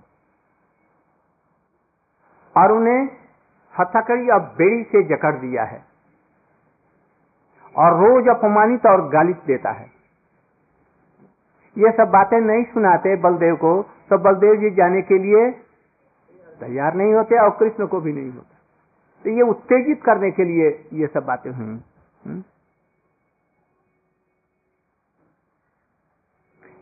[2.55, 2.99] और उन्हें
[3.75, 5.79] हथकड़ी और बेड़ी से जकड़ दिया है
[7.75, 9.89] और रोज अपमानित और गालित देता है।
[11.75, 15.49] ये सब बातें नहीं सुनाते बलदेव को तो बलदेव जी जाने के लिए
[16.61, 18.57] तैयार नहीं होते और कृष्ण को भी नहीं होता।
[19.25, 21.79] तो ये उत्तेजित करने के लिए ये सब बातें हुई?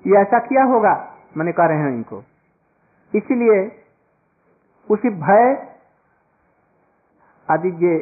[0.05, 0.93] ये ऐसा किया होगा?
[1.37, 2.23] मैंने कह रहे हैं इनको।
[3.13, 3.59] इसलिए
[4.89, 5.47] उसी भय
[7.47, 7.95] आदि ये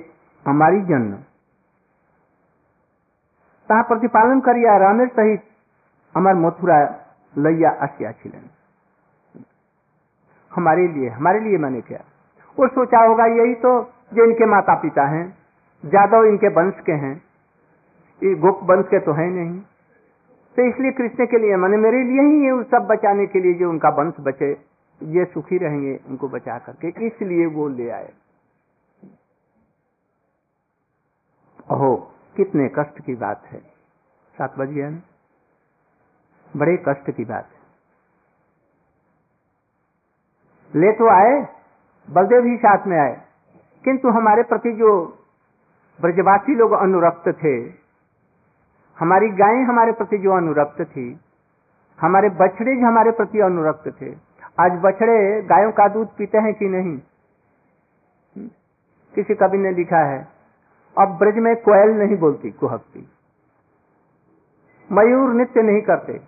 [0.45, 1.17] हमारी जन्म।
[3.69, 5.43] प्रतिपालन करिया, रामेर सहित
[6.15, 6.77] अमर मथुरा
[7.35, 8.11] लैया आसिया
[10.51, 11.99] हमारे लिए हमारे लिए मैंने क्या।
[12.57, 13.71] वो सोचा होगा, यही तो
[14.13, 15.25] जो इनके माता पिता हैं
[15.83, 17.15] जादव इनके वंश के हैं,
[18.21, 19.59] ये गोप वंश के तो है नहीं।
[20.57, 23.69] तो इसलिए कृष्ण के लिए मैंने, मेरे लिए ही ये सब बचाने के लिए जो
[23.69, 24.51] उनका वंश बचे,
[25.01, 28.11] ये सुखी रहेंगे, उनको बचा करके, इसलिए वो ले आए।
[31.71, 31.95] ओहो
[32.37, 33.59] कितने कष्ट की बात है?
[34.37, 34.89] सात बज गया
[36.55, 37.57] बड़े कष्ट की बात है।
[40.81, 41.47] ले तो आए,
[42.09, 43.21] बलदेव ही साथ में आए।
[43.83, 45.05] किंतु हमारे प्रति जो
[46.01, 47.87] ब्रजवासी लोग अनुरक्त थे,
[48.99, 51.19] हमारी गायें हमारे प्रति जो अनुरक्त थी,
[52.01, 54.15] हमारे बछड़े जो हमारे प्रति अनुरक्त थे,
[54.59, 57.01] आज बछड़े गायों का दूध पीते हैं कि नहीं?
[59.15, 60.36] किसी कवि ने लिखा है।
[60.97, 63.09] अब ब्रज में कोयल नहीं बोलती, कुहकती।
[64.91, 66.21] मयूर नित्य नहीं करते,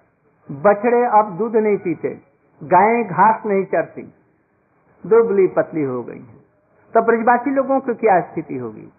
[0.52, 2.22] बछड़े अब दूध नहीं पीते,
[2.64, 4.14] गायें घास नहीं चरती।
[5.06, 6.40] दुबली पतली हो गई है।
[6.94, 8.94] तो ब्रजवासी लोगों की क्या स्थिति होगी?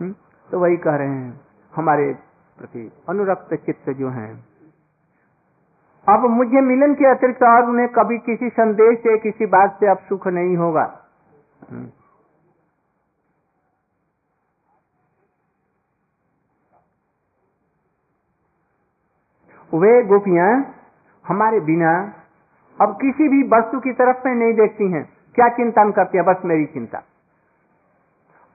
[0.00, 0.14] हम्म?
[0.50, 1.40] तो वही कह रहे हैं,
[1.74, 2.14] हमारे
[2.58, 4.44] प्रति अनुरक्त चित्त जो हैं।
[6.08, 9.98] अब मुझे मिलन के अतिरिक्त और उन्हें कभी किसी संदेश से, किसी बात से अब
[9.98, 11.00] सुख नहीं होगा।
[19.74, 20.74] वे गोपियाँ
[21.28, 22.12] हमारे बिना
[22.80, 26.36] अब किसी भी वस्तु की तरफ़ में नहीं देखती हैं। क्या चिंतन करती है, बस
[26.44, 27.02] मेरी चिंता।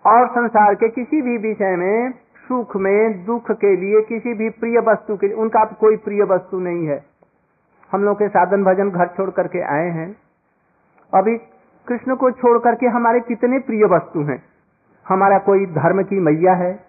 [0.06, 4.80] और संसार के किसी भी विषय में, सुख में, दुख के लिए किसी भी प्रिय
[4.80, 7.04] वस्तु के लिए, उनका कोई प्रिय वस्तु नहीं है।
[7.92, 10.16] हम लोग के साधन भजन घर छोड़ करके आए हैं।
[11.14, 11.38] अभी
[11.88, 14.44] कृष्ण को छोड़ करके हमारे कितने प्रिय वस्तु हैं।
[15.08, 16.80] हमारा कोई धर्म की मैया है,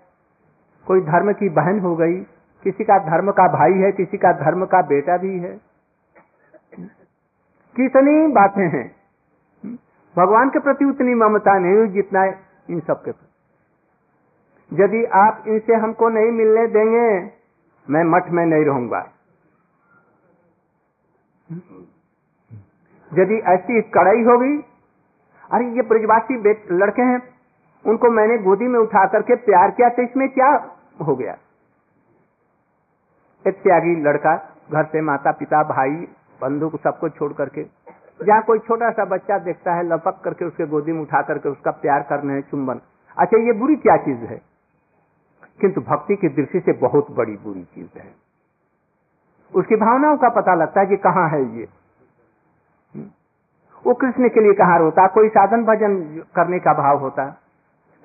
[0.86, 2.26] कोई धर्म की बहन हो गई
[2.62, 5.52] किसी का धर्म का भाई है, किसी का धर्म का बेटा भी है।
[7.76, 8.86] कितनी बातें हैं।
[10.16, 12.24] भगवान के प्रति उतनी ममता नहीं हुई जितना
[12.70, 17.08] इन सब के प्रति। यदि आप इनसे हमको नहीं मिलने देंगे,
[17.88, 19.00] मैं मठ में नहीं रहूँगा।
[23.12, 24.56] यदि ऐसी कड़ाई होगी,
[25.50, 26.36] अरे ये ब्रजवासी
[26.72, 27.20] लड़के हैं,
[27.84, 30.50] उनको मैंने गोदी में उठा करके प्यार किया तो इसमें क्या
[31.06, 31.36] हो गया?
[33.46, 35.90] एक त्यागी लड़का घर से माता, पिता, भाई,
[36.42, 37.62] बंधु को सबको छोड़ करके,
[38.26, 41.70] जहाँ कोई छोटा सा बच्चा देखता है, लपक करके उसके गोदी में उठा करके उसका
[41.70, 42.80] प्यार करने है, चुंबन।
[43.18, 44.42] अच्छा ये बुरी क्या चीज़ है?
[45.60, 48.14] किंतु भक्ति की दृष्टि से बहुत बड़ी बुरी चीज़ है।
[49.54, 51.68] उसकी भावनाओं का पता लगता है कि कहाँ है ये।
[53.86, 57.40] वो कृष्ण के लिए कहा होता कोई साधन भजन करने का भाव होता?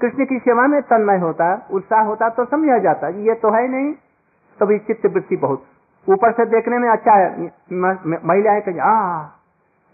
[0.02, 1.68] कृष्ण की सेवा में तन्मय होता?
[1.72, 2.30] उत्साह होता?
[2.30, 3.94] तो समझा जाता, ये तो है नहीं।
[4.60, 5.66] तभी चित्त वृत्ति बहुत।
[6.10, 7.54] ऊपर से देखने में अच्छा है।
[8.26, 9.26] महिलाएँ कहें, आ,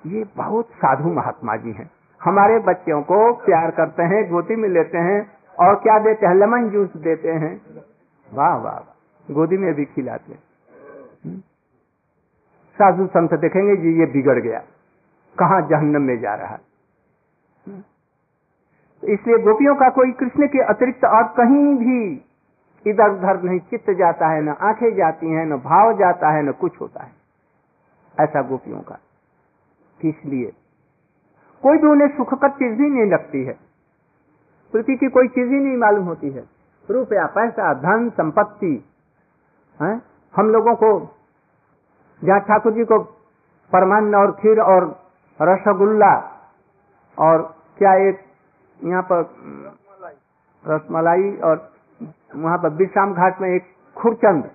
[0.05, 1.91] ये बहुत साधु महात्मा जी हैं।
[2.23, 6.35] हमारे बच्चों को प्यार करते हैं, गोदी में लेते हैं और क्या देते हैं?
[6.35, 7.61] लेमन जूस देते हैं।
[8.33, 8.97] वाह वाह
[9.33, 10.33] गोदी में भी खिलाते
[11.25, 11.37] हम्म।
[12.73, 14.59] साधु संत देखेंगे जी, ये बिगड़ गया।
[15.39, 16.59] कहा जहन्नम में जा रहा है?
[17.67, 17.79] हम्म।
[19.09, 22.25] इसलिए गोपियों का कोई कृष्ण के अतिरिक्त और कहीं भी
[22.87, 26.51] इधर उधर नहीं, चित्त जाता है, न आँखें जाती हैं, न भाव जाता है, न
[26.51, 27.11] कुछ होता है।
[28.19, 28.99] ऐसा गोपियों का
[30.05, 30.53] इसलिए।
[31.63, 33.53] कोई भी उन्हें सुखकर चीज़ भी नहीं लगती है।
[34.73, 36.43] पृथ्वी की कोई चीज़ ही नहीं मालूम होती है।
[36.89, 38.85] रुपया, पैसा, धन, संपत्ति,
[39.81, 40.01] है?
[40.35, 41.15] हम लोगों को,
[42.23, 42.99] जहाँ ठाकुर जी को
[43.71, 45.03] परमान्न और खीर और
[45.41, 46.31] रसगुल्ला
[47.19, 48.19] और क्या एक
[48.83, 49.33] यहाँ पर,
[50.67, 51.71] रसमलाई और
[52.35, 53.63] वहाँ पर विश्राम घाट में एक
[53.97, 54.51] खुरचंद।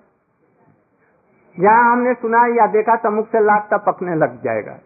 [1.59, 4.79] जहाँ हमने सुना या देखा तो मुख से लाख तक पकने लग जाएगा।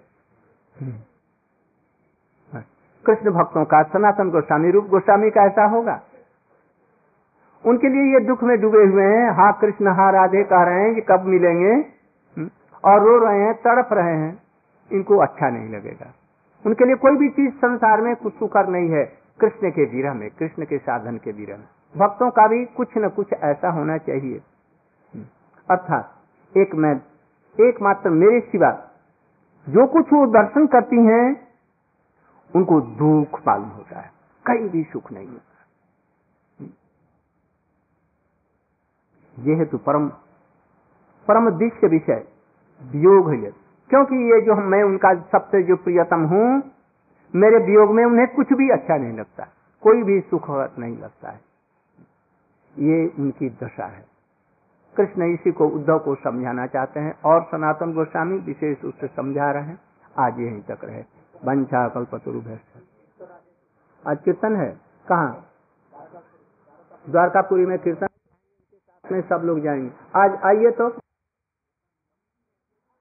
[3.05, 6.01] कृष्ण भक्तों का सनातन गोस्वामी रूप गोस्वामी का ऐसा होगा।
[7.65, 10.95] उनके लिए ये दुख में डूबे हुए हैं। हा कृष्ण हा राधे कह रहे हैं
[10.95, 11.73] कि कब मिलेंगे?
[12.37, 12.49] हम्म,
[12.85, 14.43] और रो रहे हैं तड़प रहे हैं।
[14.91, 16.13] इनको अच्छा नहीं लगेगा।
[16.65, 19.03] उनके लिए कोई भी चीज़ संसार में कुछ सुकर नहीं है।
[19.39, 21.67] कृष्ण के विरह में कृष्ण के साधन के विरह में।
[21.97, 24.41] भक्तों का भी कुछ न कुछ ऐसा होना चाहिए।
[25.71, 26.15] अर्थात,
[26.57, 27.01] एक मैं,
[27.67, 28.91] एकमात्र मेरे सिवा
[29.69, 31.47] जो कुछ वो दर्शन करती हैं,
[32.55, 34.11] उनको दुख मालूम होता है।
[34.45, 35.51] कहीं भी सुख नहीं होता।
[39.39, 40.09] यह तो परम
[41.27, 42.27] परम दृश्य विषय,
[42.83, 43.53] वियोग
[43.89, 46.71] क्योंकि ये जो मैं उनका सबसे जो प्रियतम हूँ,
[47.35, 49.43] मेरे वियोग में उन्हें कुछ भी अच्छा नहीं लगता।
[49.81, 51.50] कोई भी सुख नहीं लगता है।
[52.79, 54.05] ये उनकी दशा है।
[54.97, 59.51] कृष्ण इसी को उद्धव को समझाना चाहते हैं और सनातन गोस्वामी विशेष रूप से समझा
[59.51, 59.79] रहे हैं।
[60.17, 61.03] आज यहीं तक रहे।
[61.45, 62.41] वंशा कल्पतरु
[64.07, 64.71] आज कीर्तन है?
[65.11, 65.27] कहा?
[67.09, 68.07] द्वारकापुरी में कीर्तन।
[69.11, 71.00] में सब लोग जाएँगे। आज आइए तो